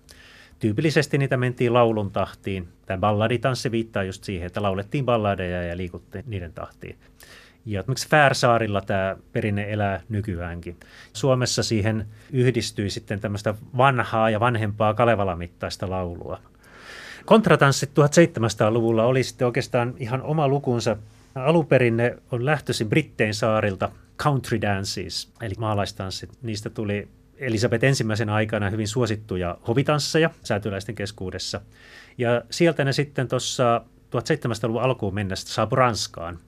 Tyypillisesti 0.59 1.19
niitä 1.19 1.37
mentiin 1.37 1.75
laulun 1.75 2.11
tahtiin. 2.11 2.69
Tämä 2.87 2.99
balladitanssi 2.99 3.71
viittaa 3.71 4.03
just 4.03 4.25
siihen, 4.25 4.47
että 4.47 4.63
laulettiin 4.63 5.05
balladeja 5.05 5.63
ja 5.63 5.77
liikuttiin 5.77 6.25
niiden 6.27 6.53
tahtiin. 6.53 6.97
Ja 7.67 7.81
esimerkiksi 7.81 8.09
Färsaarilla 8.09 8.81
tämä 8.81 9.17
perinne 9.33 9.73
elää 9.73 10.01
nykyäänkin. 10.09 10.77
Suomessa 11.13 11.63
siihen 11.63 12.07
yhdistyi 12.33 12.91
sitten 12.91 13.21
tämmöistä 13.21 13.55
vanhaa 13.77 14.31
ja 14.31 14.41
vanhempaa 14.41 14.95
Kalevala-mittaista 14.95 15.91
laulua. 15.91 16.41
Kontratanssit 17.25 17.91
1700-luvulla 17.91 19.05
oli 19.05 19.23
sitten 19.23 19.47
oikeastaan 19.47 19.95
ihan 19.99 20.23
oma 20.23 20.49
lukunsa. 20.49 20.97
Alunperin 21.35 21.97
ne 21.97 22.17
on 22.33 22.45
lähtöisin 22.45 22.89
Brittein 22.89 23.35
saarilta– 23.35 23.91
country 24.23 24.61
dances, 24.61 25.33
eli 25.41 25.55
maalaistanssit. 25.59 26.31
Niistä 26.43 26.71
tuli 26.71 27.09
Elisabeth 27.37 27.85
ensimmäisen 27.85 28.29
aikana 28.29 28.71
hyvin 28.71 28.89
suosittuja 28.89 29.59
hovitansseja 29.69 30.31
säätyläisten 30.45 30.95
keskuudessa. 30.95 31.61
Ja 32.19 32.43
sieltä 32.51 32.85
ne 32.85 32.93
sitten 32.93 33.29
tuossa 33.29 33.85
1700-luvun 34.17 34.83
alkuun 34.83 35.15
mennessä 35.15 35.55
saapui 35.55 35.77
Ranskaan. 35.77 36.39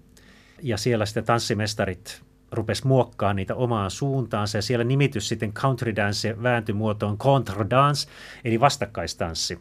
Ja 0.62 0.76
siellä 0.76 1.06
sitten 1.06 1.24
tanssimestarit 1.24 2.22
rupes 2.52 2.84
muokkaa 2.84 3.34
niitä 3.34 3.54
omaan 3.54 3.90
suuntaansa 3.90 4.58
ja 4.58 4.62
siellä 4.62 4.84
nimitys 4.84 5.28
sitten 5.28 5.52
country 5.52 5.96
dance 5.96 6.42
vääntyi 6.42 6.72
muotoon 6.72 7.18
dance, 7.70 8.08
eli 8.44 8.60
vastakkaistanssi 8.60 9.58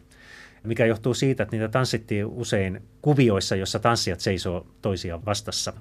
mikä 0.63 0.85
johtuu 0.85 1.13
siitä, 1.13 1.43
että 1.43 1.55
niitä 1.55 1.67
tanssittiin 1.67 2.25
usein 2.25 2.81
kuvioissa, 3.01 3.55
jossa 3.55 3.79
tanssijat 3.79 4.19
seisoo 4.19 4.67
toisia 4.81 5.25
vastassa. 5.25 5.73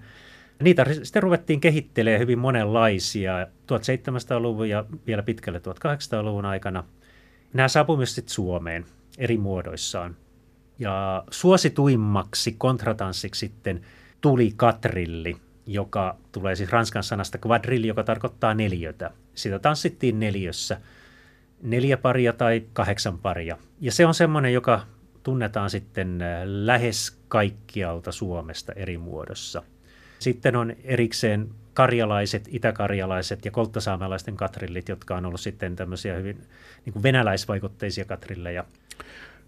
Niitä 0.63 0.87
sitten 1.03 1.23
ruvettiin 1.23 1.61
kehittelemään 1.61 2.21
hyvin 2.21 2.39
monenlaisia 2.39 3.45
1700-luvun 3.45 4.69
ja 4.69 4.85
vielä 5.07 5.23
pitkälle 5.23 5.59
1800-luvun 5.59 6.45
aikana. 6.45 6.85
Nämä 7.53 7.69
saapuivat 7.69 8.09
sitten 8.09 8.35
Suomeen 8.35 8.85
eri 9.19 9.39
muodoissaan. 9.39 10.17
Ja 10.79 11.25
suosituimmaksi 11.31 12.55
kontratanssiksi 12.59 13.39
sitten 13.39 13.81
tuli 14.21 14.53
katrilli, 14.57 15.37
joka 15.67 16.17
tulee 16.33 16.57
siis 16.57 16.71
ranskan 16.71 17.03
sanasta 17.03 17.39
quadrilli, 17.47 17.87
joka 17.87 18.05
tarkoittaa 18.05 18.55
neljötä. 18.55 19.11
Sitä 19.35 19.59
tanssittiin 19.59 20.21
neljössä, 20.21 20.81
neljä 21.63 21.97
paria 21.97 22.33
tai 22.33 22.63
kahdeksan 22.73 23.19
paria. 23.19 23.59
Ja 23.81 23.93
se 23.93 24.07
on 24.07 24.15
semmoinen, 24.15 24.53
joka 24.53 24.81
tunnetaan 25.23 25.71
sitten 25.71 26.19
lähes 26.45 27.19
kaikkialta 27.29 28.13
Suomesta 28.13 28.73
eri 28.73 28.99
muodossa– 28.99 29.63
sitten 30.19 30.57
on 30.57 30.73
erikseen 30.85 31.49
karjalaiset, 31.75 32.49
itäkarjalaiset 32.51 33.45
ja 33.45 33.51
kolttasaamelaisten 33.51 34.37
katrillit, 34.37 34.89
jotka 34.89 35.17
on 35.17 35.27
ollut 35.27 35.41
sitten 35.41 35.77
tämmöisiä 35.77 36.15
hyvin 36.15 36.37
niin 36.85 36.93
kuin 36.93 37.03
venäläisvaikutteisia 37.03 38.05
katrilleja. 38.05 38.65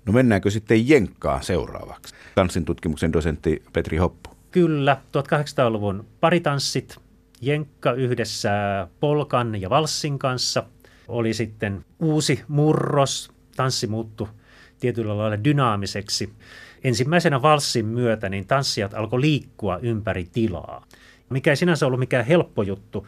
No 0.07 0.13
mennäänkö 0.13 0.51
sitten 0.51 0.89
Jenkkaan 0.89 1.43
seuraavaksi? 1.43 2.15
Tanssin 2.35 2.65
tutkimuksen 2.65 3.13
dosentti 3.13 3.63
Petri 3.73 3.97
Hoppu. 3.97 4.31
Kyllä, 4.51 4.97
1800-luvun 5.07 6.07
paritanssit, 6.21 6.97
Jenkka 7.41 7.93
yhdessä 7.93 8.51
polkan 9.01 9.61
ja 9.61 9.71
valssin 9.71 10.19
kanssa 10.19 10.65
oli 11.09 11.35
sitten 11.35 11.85
uusi 11.99 12.45
murros. 12.49 13.33
Tanssi 13.57 13.87
muuttui 13.87 14.29
tietyllä 14.81 15.19
lailla 15.19 15.45
dynaamiseksi 15.45 16.33
ensimmäisenä 16.85 17.43
valssin 17.43 17.87
myötä 17.87 18.29
niin 18.29 18.47
tanssijat 18.47 18.95
alkoi 18.95 19.21
liikkua 19.21 19.79
ympäri 19.83 20.29
tilaa, 20.33 20.87
mikä 21.31 21.51
ei 21.51 21.57
sinänsä 21.57 21.87
ollut 21.87 22.01
mikään 22.01 22.25
helppo 22.25 22.63
juttu 22.63 23.07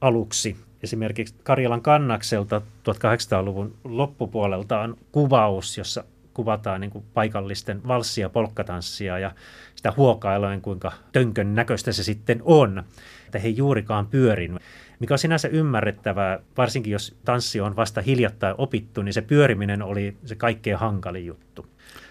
aluksi. 0.00 0.56
Esimerkiksi 0.82 1.34
Karjalan 1.42 1.82
kannakselta 1.82 2.62
1800-luvun 2.88 3.74
loppupuolelta 3.84 4.80
on 4.80 4.96
kuvaus, 5.12 5.78
jossa 5.78 6.04
kuvataan 6.34 6.80
niin 6.80 7.04
paikallisten 7.14 7.80
valssia 7.88 8.28
polkkatanssia 8.28 9.18
ja 9.18 9.32
sitä 9.74 9.92
huokailoen, 9.96 10.60
kuinka 10.60 10.92
tönkön 11.12 11.54
näköistä 11.54 11.92
se 11.92 12.02
sitten 12.02 12.40
on, 12.44 12.82
että 13.26 13.38
he 13.38 13.48
juurikaan 13.48 14.06
pyörin. 14.06 14.60
Mikä 15.00 15.14
on 15.14 15.18
sinänsä 15.18 15.48
ymmärrettävää, 15.48 16.38
varsinkin 16.56 16.92
jos 16.92 17.16
tanssi 17.24 17.60
on 17.60 17.76
vasta 17.76 18.02
hiljattain 18.02 18.54
opittu, 18.58 19.02
niin 19.02 19.12
se 19.12 19.22
pyöriminen 19.22 19.82
oli 19.82 20.16
se 20.24 20.34
kaikkein 20.34 20.78
hankalin 20.78 21.26
juttu. 21.26 21.66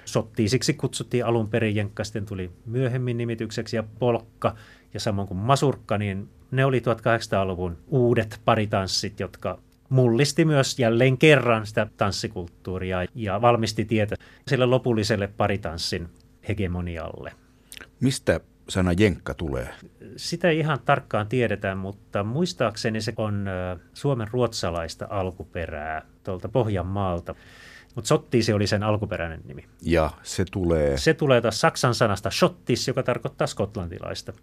Sottiisiksi 0.08 0.74
kutsuttiin 0.74 1.26
alun 1.26 1.50
perin, 1.50 1.76
Jenkka 1.76 2.04
sitten 2.04 2.26
tuli 2.26 2.52
myöhemmin 2.66 3.18
nimitykseksi 3.18 3.76
ja 3.76 3.84
polkka 4.00 4.56
ja 4.94 5.00
samoin 5.00 5.28
kuin 5.28 5.38
masurkka, 5.38 5.98
niin 5.98 6.30
ne 6.52 6.66
oli 6.66 6.80
1800-luvun 6.80 7.78
uudet 7.88 8.42
paritanssit, 8.46 9.20
jotka 9.20 9.60
mullisti 9.90 10.46
myös 10.46 10.80
jälleen 10.80 11.18
kerran 11.18 11.66
sitä 11.66 11.88
tanssikulttuuria 11.98 13.06
ja 13.16 13.42
valmisti 13.42 13.86
tietä 13.86 14.16
sille 14.48 14.66
lopulliselle 14.66 15.28
paritanssin 15.28 16.10
hegemonialle. 16.48 17.34
Mistä 18.00 18.40
sana 18.70 18.92
jenkka 19.00 19.34
tulee? 19.34 19.70
Sitä 20.16 20.50
ei 20.50 20.60
ihan 20.60 20.80
tarkkaan 20.86 21.28
tiedetä, 21.28 21.76
mutta 21.76 22.24
muistaakseni 22.24 23.02
se 23.02 23.14
on 23.18 23.46
suomen 23.94 24.28
ruotsalaista 24.32 25.08
alkuperää 25.10 26.02
tuolta 26.24 26.50
Pohjanmaalta. 26.50 27.36
Mutta 27.98 28.08
Sottiisi 28.08 28.54
oli 28.54 28.68
sen 28.68 28.84
alkuperäinen 28.84 29.42
nimi. 29.46 29.66
Ja 29.82 30.10
se 30.24 30.46
tulee? 30.52 30.98
Se 30.98 31.14
tulee 31.14 31.42
taas 31.42 31.62
saksan 31.62 31.96
sanasta 31.96 32.32
shottis, 32.32 32.88
joka 32.88 33.04
tarkoittaa 33.04 33.48
skotlantilaista. 33.48 34.34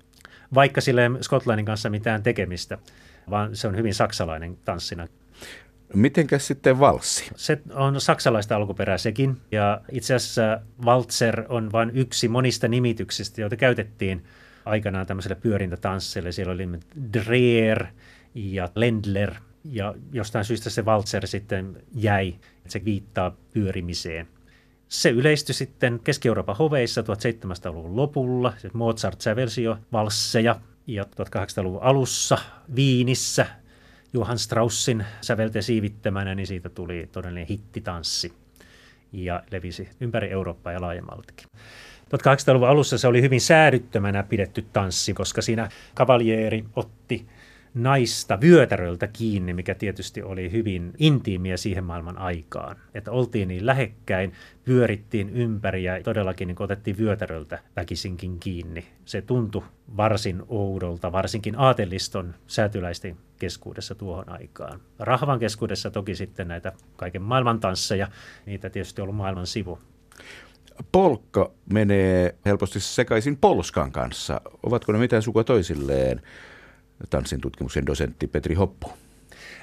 Vaikka 0.55 0.81
sillä 0.81 1.03
ei 1.03 1.09
Skotlannin 1.21 1.67
kanssa 1.67 1.91
mitään 1.91 2.23
tekemistä, 2.23 2.79
vaan 3.31 3.57
se 3.57 3.69
on 3.69 3.77
hyvin 3.77 3.95
saksalainen 3.95 4.57
tanssina. 4.65 5.09
Mitenkäs 5.95 6.47
sitten 6.47 6.81
valssi? 6.81 7.31
Se 7.37 7.63
on 7.75 8.01
saksalaista 8.01 8.57
alkuperää 8.57 8.99
sekin. 8.99 9.37
Ja 9.53 9.81
itse 9.93 10.15
asiassa 10.15 10.61
valtser 10.85 11.45
on 11.49 11.73
vain 11.73 11.91
yksi 11.95 12.29
monista 12.29 12.69
nimityksistä, 12.69 13.41
joita 13.41 13.57
käytettiin 13.57 14.25
aikanaan 14.65 15.07
tämmöiselle 15.07 15.37
pyörintätansseille. 15.37 16.33
Siellä 16.33 16.53
oli 16.53 16.69
Dreer 17.13 17.87
ja 18.35 18.69
Lendler– 18.75 19.35
ja 19.65 19.95
jostain 20.13 20.45
syystä 20.45 20.71
se 20.71 20.85
valtser 20.85 21.27
sitten 21.27 21.83
jäi, 21.95 22.29
että 22.29 22.69
se 22.69 22.85
viittaa 22.85 23.37
pyörimiseen. 23.53 24.29
Se 24.89 25.11
yleistyi 25.11 25.55
sitten 25.55 26.01
Keski-Euroopan 26.05 26.57
hoveissa 26.57 27.01
1700-luvun 27.01 27.97
lopulla. 27.97 28.53
Mozart 28.73 29.21
sävelsi 29.21 29.63
jo 29.63 29.79
valsseja 29.93 30.61
ja 30.87 31.03
1800-luvun 31.03 31.83
alussa 31.83 32.39
Viinissä 32.77 33.47
Johann 34.13 34.39
Straussin 34.39 35.07
sävelten 35.21 35.63
siivittämänä, 35.63 36.35
niin 36.35 36.47
siitä 36.47 36.69
tuli 36.69 37.09
todellinen 37.13 37.47
hittitanssi 37.47 38.33
ja 39.13 39.43
levisi 39.51 39.89
ympäri 40.01 40.31
Eurooppaa 40.31 40.73
ja 40.73 40.81
laajemmaltikin. 40.81 41.49
1800-luvun 42.05 42.69
alussa 42.69 42.99
se 42.99 43.09
oli 43.09 43.23
hyvin 43.23 43.41
säädyttömänä 43.41 44.23
pidetty 44.23 44.65
tanssi, 44.73 45.15
koska 45.15 45.43
siinä 45.43 45.69
kavaljeeri 45.95 46.65
otti 46.77 47.27
naista 47.75 48.41
vyötäröltä 48.41 49.07
kiinni, 49.07 49.55
mikä 49.55 49.75
tietysti 49.75 50.23
oli 50.23 50.53
hyvin 50.53 50.93
intiimiä 50.99 51.57
siihen 51.57 51.85
maailman 51.85 52.19
aikaan. 52.19 52.77
Että 52.95 53.11
oltiin 53.11 53.49
niin 53.49 53.67
lähekkäin, 53.67 54.33
pyörittiin 54.65 55.31
ympäri 55.31 55.85
ja 55.85 56.03
todellakin 56.03 56.49
niin 56.49 56.63
otettiin 56.63 56.99
vyötäröltä 56.99 57.59
väkisinkin 57.77 58.41
kiinni. 58.41 58.85
Se 59.05 59.23
tuntui 59.23 59.63
varsin 59.97 60.43
oudolta, 60.49 61.13
varsinkin 61.13 61.59
aateliston 61.59 62.35
säätyläisten 62.47 63.17
keskuudessa 63.39 63.95
tuohon 63.95 64.29
aikaan. 64.29 64.81
Rahvan 64.99 65.39
keskuudessa 65.39 65.91
toki 65.91 66.15
sitten 66.15 66.49
näitä 66.49 66.73
kaiken 66.97 67.23
maailman 67.23 67.61
tansseja, 67.61 68.09
niitä 68.47 68.71
tietysti 68.71 69.03
ollut 69.03 69.17
maailman 69.17 69.47
sivu. 69.47 69.79
Polkka 70.93 71.53
menee 71.73 72.35
helposti 72.45 72.81
sekaisin 72.81 73.37
polskan 73.37 73.93
kanssa. 73.93 74.41
Ovatko 74.63 74.93
ne 74.93 74.99
mitään 74.99 75.23
sukua 75.23 75.45
toisilleen? 75.45 76.23
Tanssin 77.11 77.41
tutkimuksen 77.41 77.87
dosentti 77.87 78.27
Petri 78.27 78.55
Hoppu. 78.55 78.93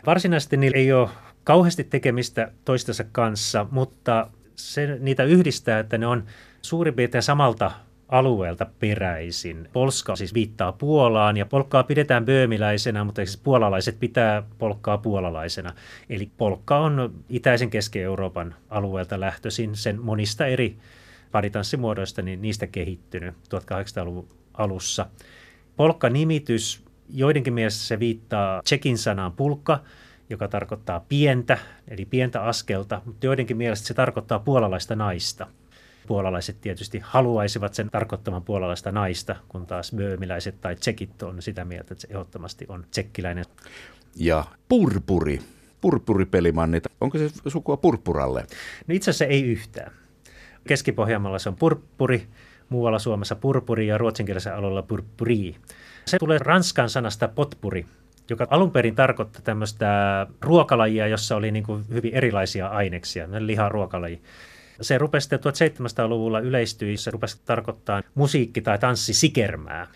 Varsinaisesti 0.05 0.57
niillä 0.57 0.77
ei 0.77 0.93
ole 0.93 1.09
kauheasti 1.43 1.83
tekemistä 1.83 2.51
toistensa 2.65 3.03
kanssa, 3.11 3.67
mutta 3.71 4.27
se 4.55 4.97
niitä 4.99 5.23
yhdistää, 5.23 5.79
että 5.79 5.97
ne 5.97 6.07
on 6.07 6.23
suurin 6.61 6.93
piirtein 6.93 7.23
samalta 7.23 7.71
alueelta 8.09 8.65
peräisin. 8.79 9.69
Polska 9.73 10.15
siis 10.15 10.33
viittaa 10.33 10.71
Puolaan 10.71 11.37
ja 11.37 11.45
polkkaa 11.45 11.83
pidetään 11.83 12.25
böömiläisenä, 12.25 13.03
mutta 13.03 13.25
siis 13.25 13.37
puolalaiset 13.37 13.99
pitää 13.99 14.43
polkkaa 14.57 14.97
puolalaisena. 14.97 15.73
Eli 16.09 16.31
polkka 16.37 16.79
on 16.79 17.13
itäisen 17.29 17.69
Keski-Euroopan 17.69 18.55
alueelta 18.69 19.19
lähtöisin 19.19 19.75
sen 19.75 20.01
monista 20.01 20.45
eri 20.45 20.77
paritanssimuodoista, 21.31 22.21
niin 22.21 22.41
niistä 22.41 22.67
kehittynyt 22.67 23.35
1800-luvun 23.35 24.27
alussa. 24.53 25.05
Polkka-nimitys 25.77 26.83
Joidenkin 27.13 27.53
mielestä 27.53 27.83
se 27.83 27.99
viittaa 27.99 28.61
tsekin 28.61 28.97
sanaan 28.97 29.31
pulkka, 29.31 29.79
joka 30.29 30.47
tarkoittaa 30.47 31.05
pientä, 31.09 31.57
eli 31.87 32.05
pientä 32.05 32.43
askelta, 32.43 33.01
mutta 33.05 33.25
joidenkin 33.25 33.57
mielestä 33.57 33.87
se 33.87 33.93
tarkoittaa 33.93 34.39
puolalaista 34.39 34.95
naista. 34.95 35.47
Puolalaiset 36.07 36.61
tietysti 36.61 36.99
haluaisivat 37.03 37.73
sen 37.73 37.89
tarkoittaman 37.91 38.43
puolalaista 38.43 38.91
naista, 38.91 39.35
kun 39.47 39.67
taas 39.67 39.91
böömiläiset 39.95 40.61
tai 40.61 40.75
tsekit 40.75 41.23
on 41.23 41.41
sitä 41.41 41.65
mieltä, 41.65 41.93
että 41.93 42.01
se 42.01 42.07
ehdottomasti 42.11 42.65
on 42.69 42.85
tsekkiläinen. 42.91 43.45
Ja 44.15 44.45
purpuri, 44.69 45.39
purpuripelimannit, 45.81 46.83
onko 47.01 47.17
se 47.17 47.29
sukua 47.47 47.77
purppuralle? 47.77 48.45
No 48.87 48.95
itse 48.95 49.11
asiassa 49.11 49.25
ei 49.25 49.43
yhtään. 49.43 49.91
Keski-Pohjanmaalla 50.67 51.39
se 51.39 51.49
on 51.49 51.55
purppuri, 51.55 52.27
muualla 52.69 52.99
Suomessa 52.99 53.35
purpuri 53.35 53.87
ja 53.87 53.97
ruotsinkielisellä 53.97 54.57
alueella 54.57 54.81
purpuri. 54.81 55.55
Se 56.05 56.17
tulee 56.19 56.37
ranskan 56.37 56.89
sanasta 56.89 57.27
potpuri, 57.27 57.85
joka 58.29 58.47
alun 58.49 58.71
perin 58.71 58.95
tarkoittaa 58.95 59.41
tämmöistä 59.41 59.87
ruokalajia, 60.41 61.07
jossa 61.07 61.35
oli 61.35 61.51
niin 61.51 61.63
kuin 61.63 61.85
hyvin 61.89 62.13
erilaisia 62.13 62.67
aineksia, 62.67 63.27
liha 63.39 63.69
ruokalaji. 63.69 64.21
Se 64.81 64.97
rupesi 64.97 65.23
sitten 65.23 65.39
1700-luvulla 65.39 66.39
yleistyi, 66.39 66.97
se 66.97 67.11
rupesi 67.11 67.41
tarkoittaa 67.45 68.01
musiikki- 68.15 68.61
tai 68.61 68.79
tanssisikermää. 68.79 69.87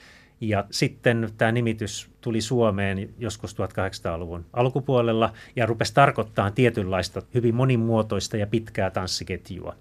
Ja 0.41 0.65
sitten 0.71 1.30
tämä 1.38 1.51
nimitys 1.51 2.10
tuli 2.21 2.41
Suomeen 2.41 3.10
joskus 3.19 3.56
1800-luvun 3.56 4.45
alkupuolella 4.53 5.34
ja 5.56 5.65
rupesi 5.65 5.93
tarkoittaa 5.93 6.51
tietynlaista 6.51 7.21
hyvin 7.34 7.56
monimuotoista 7.56 8.38
ja 8.38 8.47
pitkää 8.47 8.89
tanssiketjua. 8.89 9.75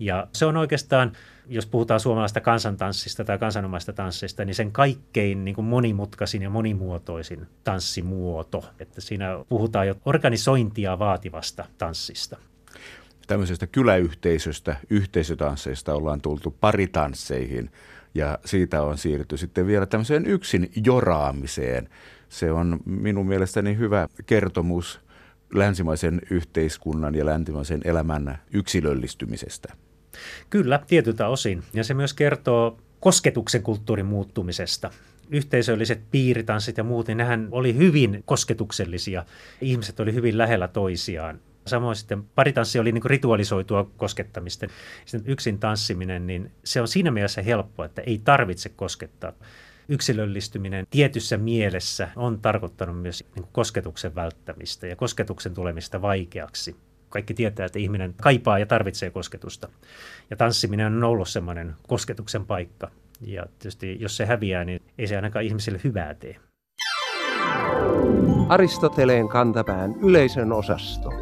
Ja 0.00 0.26
se 0.32 0.46
on 0.46 0.56
oikeastaan, 0.56 1.12
jos 1.46 1.66
puhutaan 1.66 2.00
suomalaista 2.00 2.40
kansantanssista 2.40 3.24
tai 3.24 3.38
kansanomaista 3.38 3.92
tanssista, 3.92 4.44
niin 4.44 4.54
sen 4.54 4.72
kaikkein 4.72 5.44
niin 5.44 5.54
kuin 5.54 5.64
monimutkaisin 5.64 6.42
ja 6.42 6.50
monimuotoisin 6.50 7.46
tanssimuoto. 7.64 8.64
Että 8.78 9.00
siinä 9.00 9.44
puhutaan 9.48 9.86
jo 9.86 9.94
organisointia 10.04 10.98
vaativasta 10.98 11.64
tanssista. 11.78 12.36
Tämmöisestä 13.26 13.66
kyläyhteisöstä, 13.66 14.76
yhteisötansseista 14.90 15.94
ollaan 15.94 16.20
tultu 16.20 16.56
paritansseihin 16.60 17.70
ja 18.14 18.38
siitä 18.44 18.82
on 18.82 18.98
siirrytty 18.98 19.36
sitten 19.36 19.66
vielä 19.66 19.86
tämmöiseen 19.86 20.26
yksin 20.26 20.70
joraamiseen. 20.86 21.88
Se 22.28 22.52
on 22.52 22.80
minun 22.84 23.26
mielestäni 23.26 23.76
hyvä 23.76 24.08
kertomus 24.26 25.00
länsimaisen 25.54 26.20
yhteiskunnan 26.30 27.14
ja 27.14 27.26
länsimaisen 27.26 27.80
elämän 27.84 28.38
yksilöllistymisestä. 28.52 29.74
Kyllä, 30.50 30.80
tietyltä 30.86 31.28
osin. 31.28 31.62
Ja 31.72 31.84
se 31.84 31.94
myös 31.94 32.14
kertoo 32.14 32.78
kosketuksen 33.00 33.62
kulttuurin 33.62 34.06
muuttumisesta. 34.06 34.90
Yhteisölliset 35.30 36.00
piiritanssit 36.10 36.76
ja 36.76 36.84
muut, 36.84 37.06
niin 37.06 37.18
nehän 37.18 37.48
oli 37.50 37.76
hyvin 37.76 38.22
kosketuksellisia. 38.26 39.24
Ihmiset 39.60 40.00
oli 40.00 40.14
hyvin 40.14 40.38
lähellä 40.38 40.68
toisiaan. 40.68 41.40
Samoin 41.66 41.96
sitten 41.96 42.22
paritanssi 42.22 42.78
oli 42.78 42.92
niin 42.92 43.04
ritualisoitua 43.04 43.90
koskettamista. 43.96 44.66
Sitten 45.04 45.32
yksin 45.32 45.58
tanssiminen, 45.58 46.26
niin 46.26 46.52
se 46.64 46.80
on 46.80 46.88
siinä 46.88 47.10
mielessä 47.10 47.42
helppo, 47.42 47.84
että 47.84 48.02
ei 48.02 48.20
tarvitse 48.24 48.68
koskettaa. 48.68 49.32
Yksilöllistyminen 49.88 50.86
tietyssä 50.90 51.36
mielessä 51.36 52.08
on 52.16 52.40
tarkoittanut 52.40 53.02
myös 53.02 53.24
niin 53.36 53.48
kosketuksen 53.52 54.14
välttämistä 54.14 54.86
ja 54.86 54.96
kosketuksen 54.96 55.54
tulemista 55.54 56.02
vaikeaksi 56.02 56.76
kaikki 57.10 57.34
tietää, 57.34 57.66
että 57.66 57.78
ihminen 57.78 58.14
kaipaa 58.22 58.58
ja 58.58 58.66
tarvitsee 58.66 59.10
kosketusta. 59.10 59.68
Ja 60.30 60.36
tanssiminen 60.36 60.86
on 60.86 61.04
ollut 61.04 61.28
semmoinen 61.28 61.74
kosketuksen 61.88 62.46
paikka. 62.46 62.90
Ja 63.20 63.46
tietysti 63.58 63.96
jos 64.00 64.16
se 64.16 64.26
häviää, 64.26 64.64
niin 64.64 64.82
ei 64.98 65.06
se 65.06 65.16
ainakaan 65.16 65.44
ihmisille 65.44 65.80
hyvää 65.84 66.14
tee. 66.14 66.36
Aristoteleen 68.48 69.28
kantapään 69.28 69.94
yleisön 70.02 70.52
osasto. 70.52 71.12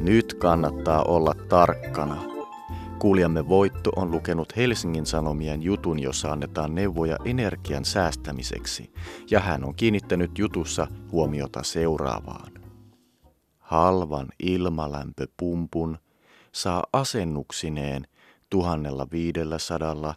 Nyt 0.00 0.34
kannattaa 0.34 1.02
olla 1.02 1.34
tarkkana. 1.48 2.22
Kuulijamme 2.98 3.48
Voitto 3.48 3.90
on 3.96 4.10
lukenut 4.10 4.56
Helsingin 4.56 5.06
Sanomien 5.06 5.62
jutun, 5.62 5.98
jossa 5.98 6.32
annetaan 6.32 6.74
neuvoja 6.74 7.16
energian 7.24 7.84
säästämiseksi, 7.84 8.92
ja 9.30 9.40
hän 9.40 9.64
on 9.64 9.74
kiinnittänyt 9.74 10.38
jutussa 10.38 10.86
huomiota 11.12 11.62
seuraavaan 11.62 12.57
halvan 13.68 14.28
ilmalämpöpumpun 14.38 15.98
saa 16.52 16.84
asennuksineen 16.92 18.06
1500 18.50 20.14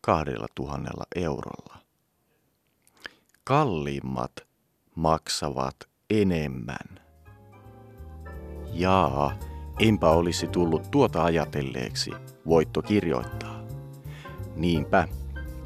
2000 0.00 0.90
eurolla. 1.16 1.76
Kalliimmat 3.44 4.32
maksavat 4.94 5.76
enemmän. 6.10 7.00
Jaa, 8.72 9.38
enpä 9.78 10.10
olisi 10.10 10.46
tullut 10.46 10.90
tuota 10.90 11.24
ajatelleeksi, 11.24 12.10
voitto 12.46 12.82
kirjoittaa. 12.82 13.60
Niinpä, 14.56 15.08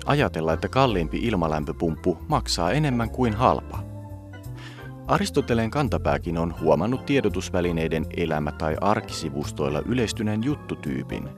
ajatella, 0.06 0.52
että 0.52 0.68
kalliimpi 0.68 1.18
ilmalämpöpumppu 1.18 2.18
maksaa 2.28 2.70
enemmän 2.70 3.10
kuin 3.10 3.34
halpa– 3.34 3.82
Aristoteleen 5.12 5.70
kantapääkin 5.70 6.38
on 6.38 6.54
huomannut 6.60 7.06
tiedotusvälineiden 7.06 8.06
elämä- 8.16 8.52
tai 8.52 8.76
arkisivustoilla 8.80 9.82
yleistyneen 9.86 10.44
juttutyypin. 10.44 11.28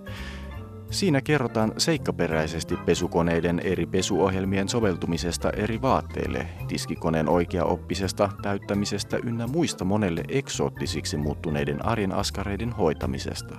Siinä 0.91 1.21
kerrotaan 1.21 1.73
seikkaperäisesti 1.79 2.77
pesukoneiden 2.77 3.61
eri 3.61 3.87
pesuohjelmien 3.87 4.69
soveltumisesta 4.69 5.51
eri 5.51 5.83
vaatteille, 5.83 6.47
tiskikoneen 6.69 7.29
oikeaoppisesta 7.29 8.29
täyttämisestä 8.43 9.19
ynnä 9.25 9.47
muista 9.47 9.85
monelle 9.85 10.23
eksoottisiksi 10.29 11.17
muuttuneiden 11.17 11.85
arjen 11.85 12.13
askareiden 12.13 12.73
hoitamisesta. 12.73 13.55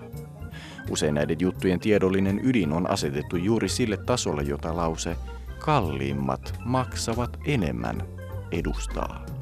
Usein 0.89 1.13
näiden 1.13 1.37
juttujen 1.39 1.79
tiedollinen 1.79 2.39
ydin 2.43 2.73
on 2.73 2.89
asetettu 2.89 3.35
juuri 3.35 3.69
sille 3.69 3.97
tasolle, 3.97 4.41
jota 4.43 4.77
lause 4.77 5.15
kalliimmat 5.59 6.59
maksavat 6.65 7.37
enemmän 7.45 8.03
edustaa. 8.51 9.34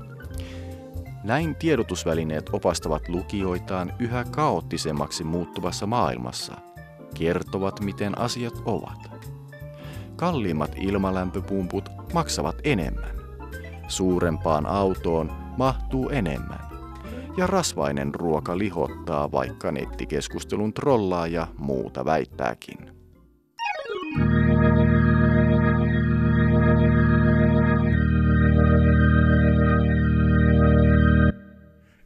Näin 1.24 1.56
tiedotusvälineet 1.56 2.50
opastavat 2.54 3.10
lukijoitaan 3.10 3.94
yhä 4.00 4.24
kaoottisemmaksi 4.24 5.24
muuttuvassa 5.24 5.88
maailmassa, 5.88 6.54
kertovat 7.14 7.80
miten 7.80 8.18
asiat 8.18 8.62
ovat. 8.66 9.12
Kalliimmat 10.16 10.72
ilmalämpöpumput 10.78 11.90
maksavat 12.14 12.56
enemmän. 12.64 13.16
Suurempaan 13.88 14.66
autoon 14.66 15.32
mahtuu 15.58 16.10
enemmän. 16.10 16.60
ja 17.38 17.48
rasvainen 17.48 18.16
ruoka 18.16 18.58
lihottaa, 18.58 19.32
vaikka 19.32 19.72
nettikeskustelun 19.72 20.74
trollaa 20.74 21.28
ja 21.28 21.48
muuta 21.58 22.06
väittääkin. 22.06 22.93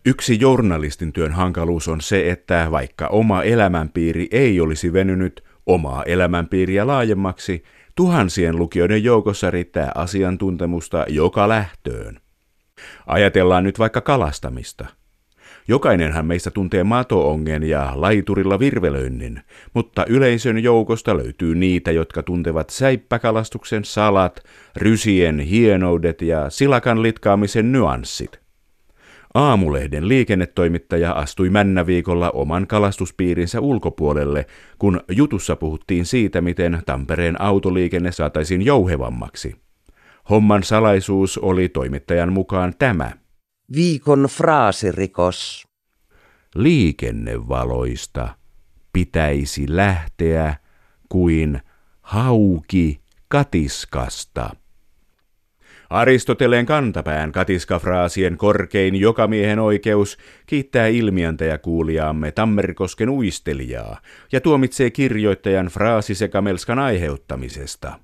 Yksi 0.08 0.38
journalistin 0.41 1.13
työn 1.13 1.32
hankaluus 1.32 1.88
on 1.88 2.02
se, 2.02 2.32
että 2.32 2.67
vaikka 2.72 3.08
oma 3.08 3.43
elämänpiiri 3.43 4.28
ei 4.32 4.60
olisi 4.60 4.93
venynyt 4.93 5.43
omaa 5.65 6.04
elämänpiiriä 6.04 6.88
laajemmaksi, 6.88 7.63
tuhansien 7.96 8.58
lukijoiden 8.58 9.04
joukossa 9.04 9.52
riittää 9.52 9.91
asiantuntemusta 9.96 11.06
joka 11.08 11.50
lähtöön. 11.50 12.20
Ajatellaan 13.08 13.63
nyt 13.63 13.80
vaikka 13.80 14.02
kalastamista. 14.02 14.86
Jokainenhan 15.67 16.26
meistä 16.26 16.52
tuntee 16.52 16.84
matoongen 16.84 17.63
ja 17.63 17.91
laiturilla 17.96 18.60
virvelöinnin, 18.60 19.41
mutta 19.74 20.06
yleisön 20.06 20.63
joukosta 20.63 21.17
löytyy 21.17 21.56
niitä, 21.56 21.91
jotka 21.91 22.24
tuntevat 22.24 22.70
säippäkalastuksen 22.70 23.86
salat, 23.86 24.43
rysien 24.76 25.39
hienoudet 25.39 26.22
ja 26.22 26.50
silakan 26.50 27.02
litkaamisen 27.02 27.72
nyanssit. 27.72 28.46
Aamulehden 29.38 30.08
liikennetoimittaja 30.08 31.12
astui 31.12 31.50
männäviikolla 31.50 32.32
oman 32.32 32.67
kalastuspiirinsä 32.67 33.62
ulkopuolelle, 33.62 34.45
kun 34.80 35.02
jutussa 35.12 35.56
puhuttiin 35.56 36.06
siitä, 36.06 36.41
miten 36.41 36.82
Tampereen 36.86 37.41
autoliikenne 37.41 38.12
saataisiin 38.12 38.62
jouhevammaksi. 38.62 39.56
Homman 40.30 40.63
salaisuus 40.63 41.38
oli 41.38 41.69
toimittajan 41.69 42.34
mukaan 42.34 42.73
tämä. 42.80 43.12
Viikon 43.76 44.23
fraasirikos. 44.23 45.67
Liikennevaloista 46.56 48.30
pitäisi 48.93 49.65
lähteä 49.67 50.56
kuin 51.10 51.62
hauki 52.02 53.02
katiskasta. 53.28 54.50
Aristoteleen 55.89 56.65
kantapään 56.65 57.32
katiskafraasien 57.32 58.38
korkein 58.38 58.95
jokamiehen 58.95 59.60
oikeus 59.60 60.17
kiittää 60.45 60.88
ilmiantajakuulijaamme 60.88 62.32
Tammerkosken 62.32 63.10
uistelijaa 63.10 64.02
ja 64.32 64.41
tuomitsee 64.41 64.89
kirjoittajan 64.89 65.67
fraasisekamelskan 65.67 66.80
aiheuttamisesta. 66.80 68.00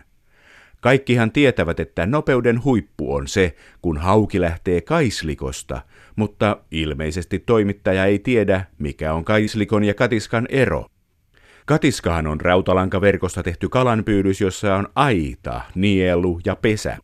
Kaikkihan 0.79 1.31
tietävät, 1.31 1.79
että 1.79 2.05
nopeuden 2.05 2.63
huippu 2.63 3.13
on 3.13 3.27
se, 3.27 3.55
kun 3.81 3.97
hauki 3.97 4.41
lähtee 4.41 4.81
kaislikosta, 4.81 5.81
mutta 6.15 6.57
ilmeisesti 6.71 7.39
toimittaja 7.39 8.05
ei 8.05 8.19
tiedä, 8.19 8.65
mikä 8.79 9.13
on 9.13 9.25
kaislikon 9.25 9.83
ja 9.83 9.93
katiskan 9.93 10.47
ero. 10.49 10.85
Katiskahan 11.65 12.27
on 12.27 12.41
rautalankaverkosta 12.41 13.43
tehty 13.43 13.69
kalanpyydys, 13.69 14.41
jossa 14.41 14.75
on 14.75 14.87
aita, 14.95 15.61
nielu 15.75 16.39
ja 16.45 16.55
pesä. 16.55 16.97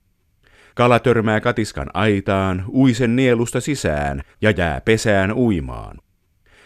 Kala 0.80 1.00
törmää 1.00 1.42
katiskan 1.42 1.88
aitaan, 1.94 2.66
uisen 2.74 3.16
nielusta 3.16 3.62
sisään 3.62 4.22
ja 4.42 4.52
jää 4.52 4.82
pesään 4.82 5.34
uimaan. 5.34 5.98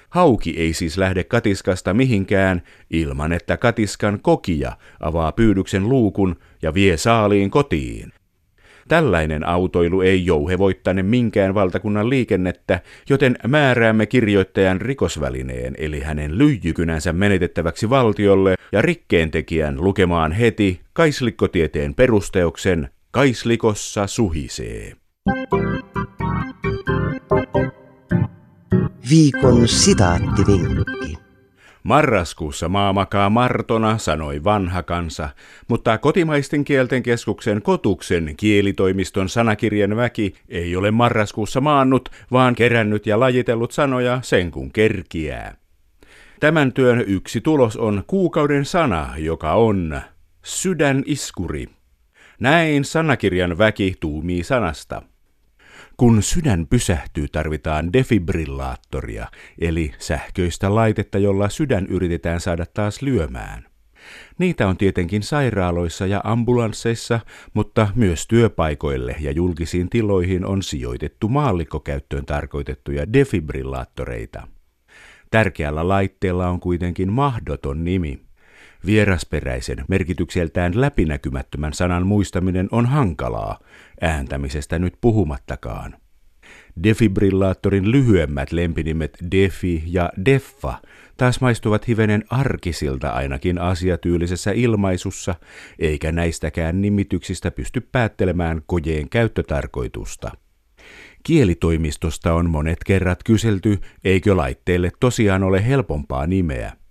Hauki 0.09 0.55
ei 0.57 0.73
siis 0.73 0.97
lähde 0.97 1.23
katiskasta 1.23 1.93
mihinkään 1.93 2.61
ilman, 2.89 3.33
että 3.33 3.57
katiskan 3.57 4.19
kokija 4.21 4.77
avaa 4.99 5.31
pyydyksen 5.31 5.89
luukun 5.89 6.35
ja 6.61 6.73
vie 6.73 6.97
saaliin 6.97 7.51
kotiin. 7.51 8.13
Tällainen 8.87 9.47
autoilu 9.47 10.01
ei 10.01 10.25
jouhevoittane 10.25 11.03
minkään 11.03 11.53
valtakunnan 11.53 12.09
liikennettä, 12.09 12.79
joten 13.09 13.35
määräämme 13.47 14.05
kirjoittajan 14.05 14.81
rikosvälineen 14.81 15.75
eli 15.77 15.99
hänen 15.99 16.37
lyijykynänsä 16.37 17.13
menetettäväksi 17.13 17.89
valtiolle 17.89 18.55
ja 18.71 18.81
rikkeentekijän 18.81 19.83
lukemaan 19.83 20.31
heti 20.31 20.81
kaislikkotieteen 20.93 21.95
perusteoksen 21.95 22.89
Kaislikossa 23.13 24.07
suhisee. 24.07 24.93
Viikon 29.09 29.67
sitaattivinkki. 29.67 31.17
Marraskuussa 31.83 32.69
maa 32.69 32.93
makaa 32.93 33.29
martona, 33.29 33.97
sanoi 33.97 34.43
vanha 34.43 34.83
kansa, 34.83 35.29
mutta 35.67 35.97
kotimaisten 35.97 36.63
kielten 36.63 37.03
keskuksen 37.03 37.61
Kotuksen 37.61 38.33
kielitoimiston 38.37 39.29
sanakirjan 39.29 39.95
väki 39.95 40.33
ei 40.49 40.75
ole 40.75 40.91
marraskuussa 40.91 41.61
maannut, 41.61 42.09
vaan 42.31 42.55
kerännyt 42.55 43.07
ja 43.07 43.19
lajitellut 43.19 43.71
sanoja 43.71 44.19
sen 44.21 44.51
kun 44.51 44.71
kerkiää. 44.71 45.57
Tämän 46.39 46.73
työn 46.73 47.03
yksi 47.07 47.41
tulos 47.41 47.77
on 47.77 48.03
kuukauden 48.07 48.65
sana, 48.65 49.13
joka 49.17 49.53
on 49.53 50.01
sydäniskuri. 50.43 51.82
Näin 52.43 52.85
sanakirjan 52.85 53.57
väki 53.57 53.95
tuumii 53.99 54.43
sanasta. 54.43 55.01
Kun 55.97 56.23
sydän 56.23 56.67
pysähtyy, 56.67 57.27
tarvitaan 57.27 57.93
defibrillaattoria, 57.93 59.27
eli 59.61 59.91
sähköistä 59.99 60.75
laitetta, 60.75 61.17
jolla 61.17 61.49
sydän 61.49 61.87
yritetään 61.87 62.39
saada 62.39 62.65
taas 62.73 63.01
lyömään. 63.01 63.65
Niitä 64.37 64.67
on 64.67 64.77
tietenkin 64.77 65.23
sairaaloissa 65.23 66.05
ja 66.05 66.21
ambulansseissa, 66.23 67.19
mutta 67.53 67.87
myös 67.95 68.27
työpaikoille 68.27 69.15
ja 69.19 69.31
julkisiin 69.31 69.89
tiloihin 69.89 70.45
on 70.45 70.63
sijoitettu 70.63 71.29
maallikkokäyttöön 71.29 72.25
tarkoitettuja 72.25 73.13
defibrillaattoreita. 73.13 74.47
Tärkeällä 75.31 75.87
laitteella 75.87 76.49
on 76.49 76.59
kuitenkin 76.59 77.11
mahdoton 77.11 77.83
nimi. 77.83 78.21
Vierasperäisen, 78.85 79.85
merkitykseltään 79.87 80.81
läpinäkymättömän 80.81 81.73
sanan 81.73 82.07
muistaminen 82.07 82.67
on 82.71 82.85
hankalaa, 82.85 83.59
ääntämisestä 84.01 84.79
nyt 84.79 84.93
puhumattakaan. 85.01 85.95
Defibrillaattorin 86.83 87.91
lyhyemmät 87.91 88.51
lempinimet 88.51 89.17
defi 89.31 89.83
ja 89.85 90.09
deffa 90.25 90.73
taas 91.17 91.41
maistuvat 91.41 91.87
hivenen 91.87 92.23
arkisilta 92.29 93.09
ainakin 93.09 93.59
asiatyylisessä 93.59 94.51
ilmaisussa, 94.51 95.35
eikä 95.79 96.11
näistäkään 96.11 96.81
nimityksistä 96.81 97.51
pysty 97.51 97.81
päättelemään 97.81 98.61
kojeen 98.65 99.09
käyttötarkoitusta. 99.09 100.31
Kielitoimistosta 101.23 102.33
on 102.33 102.49
monet 102.49 102.83
kerrat 102.85 103.23
kyselty, 103.23 103.79
eikö 104.03 104.37
laitteelle 104.37 104.91
tosiaan 104.99 105.43
ole 105.43 105.67
helpompaa 105.67 106.27
nimeä. 106.27 106.82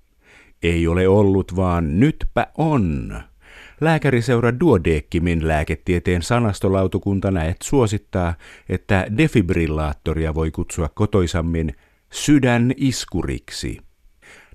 Ei 0.62 0.86
ole 0.86 1.08
ollut, 1.08 1.56
vaan 1.56 2.00
nytpä 2.00 2.46
on. 2.58 3.14
Lääkäriseura 3.80 4.60
Duodeckimin 4.60 5.48
lääketieteen 5.48 6.22
sanastolautakunta 6.22 7.30
näet 7.30 7.56
suosittaa, 7.62 8.34
että 8.68 9.06
defibrillaattoria 9.16 10.34
voi 10.34 10.50
kutsua 10.50 10.88
kotoisammin 10.88 11.76
sydäniskuriksi. 12.12 13.78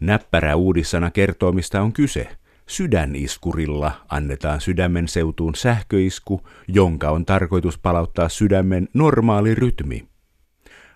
Näppärä 0.01 0.55
uudissana 0.55 1.11
kertoo, 1.11 1.51
mistä 1.51 1.81
on 1.81 1.93
kyse. 1.93 2.27
Sydäniskurilla 2.67 3.91
annetaan 4.09 4.61
sydämen 4.61 5.07
seutuun 5.07 5.55
sähköisku, 5.55 6.41
jonka 6.67 7.09
on 7.09 7.25
tarkoitus 7.25 7.77
palauttaa 7.77 8.29
sydämen 8.29 8.87
normaali 8.93 9.55
rytmi. 9.55 10.07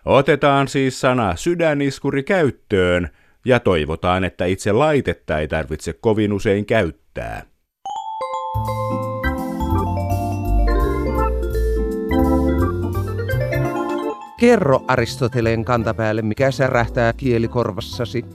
Otetaan 0.06 0.67
siis 0.67 1.02
sana 1.02 1.36
sydäniskuri 1.36 2.24
käyttöön– 2.24 3.10
ja 3.45 3.60
toivotaan, 3.60 4.23
että 4.23 4.45
itse 4.45 4.71
laitetta 4.71 5.39
ei 5.39 5.47
tarvitse 5.47 5.93
kovin 5.93 6.34
usein 6.34 6.65
käyttää. 6.65 7.45
Kerro 14.39 14.84
Aristoteleen 14.88 15.65
kantapäälle, 15.65 16.21
mikä 16.21 16.51
särähtää 16.51 17.13
kielikorvassasi. 17.13 18.25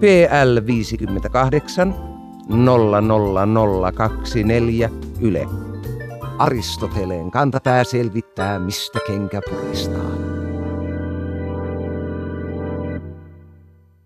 PL 0.00 0.66
58 0.66 2.13
00024 2.48 4.90
Yle. 5.20 5.46
Aristoteleen 6.38 7.30
kantapää 7.30 7.84
selvittää, 7.84 8.58
mistä 8.58 8.98
kenkä 9.06 9.40
puristaa. 9.50 10.43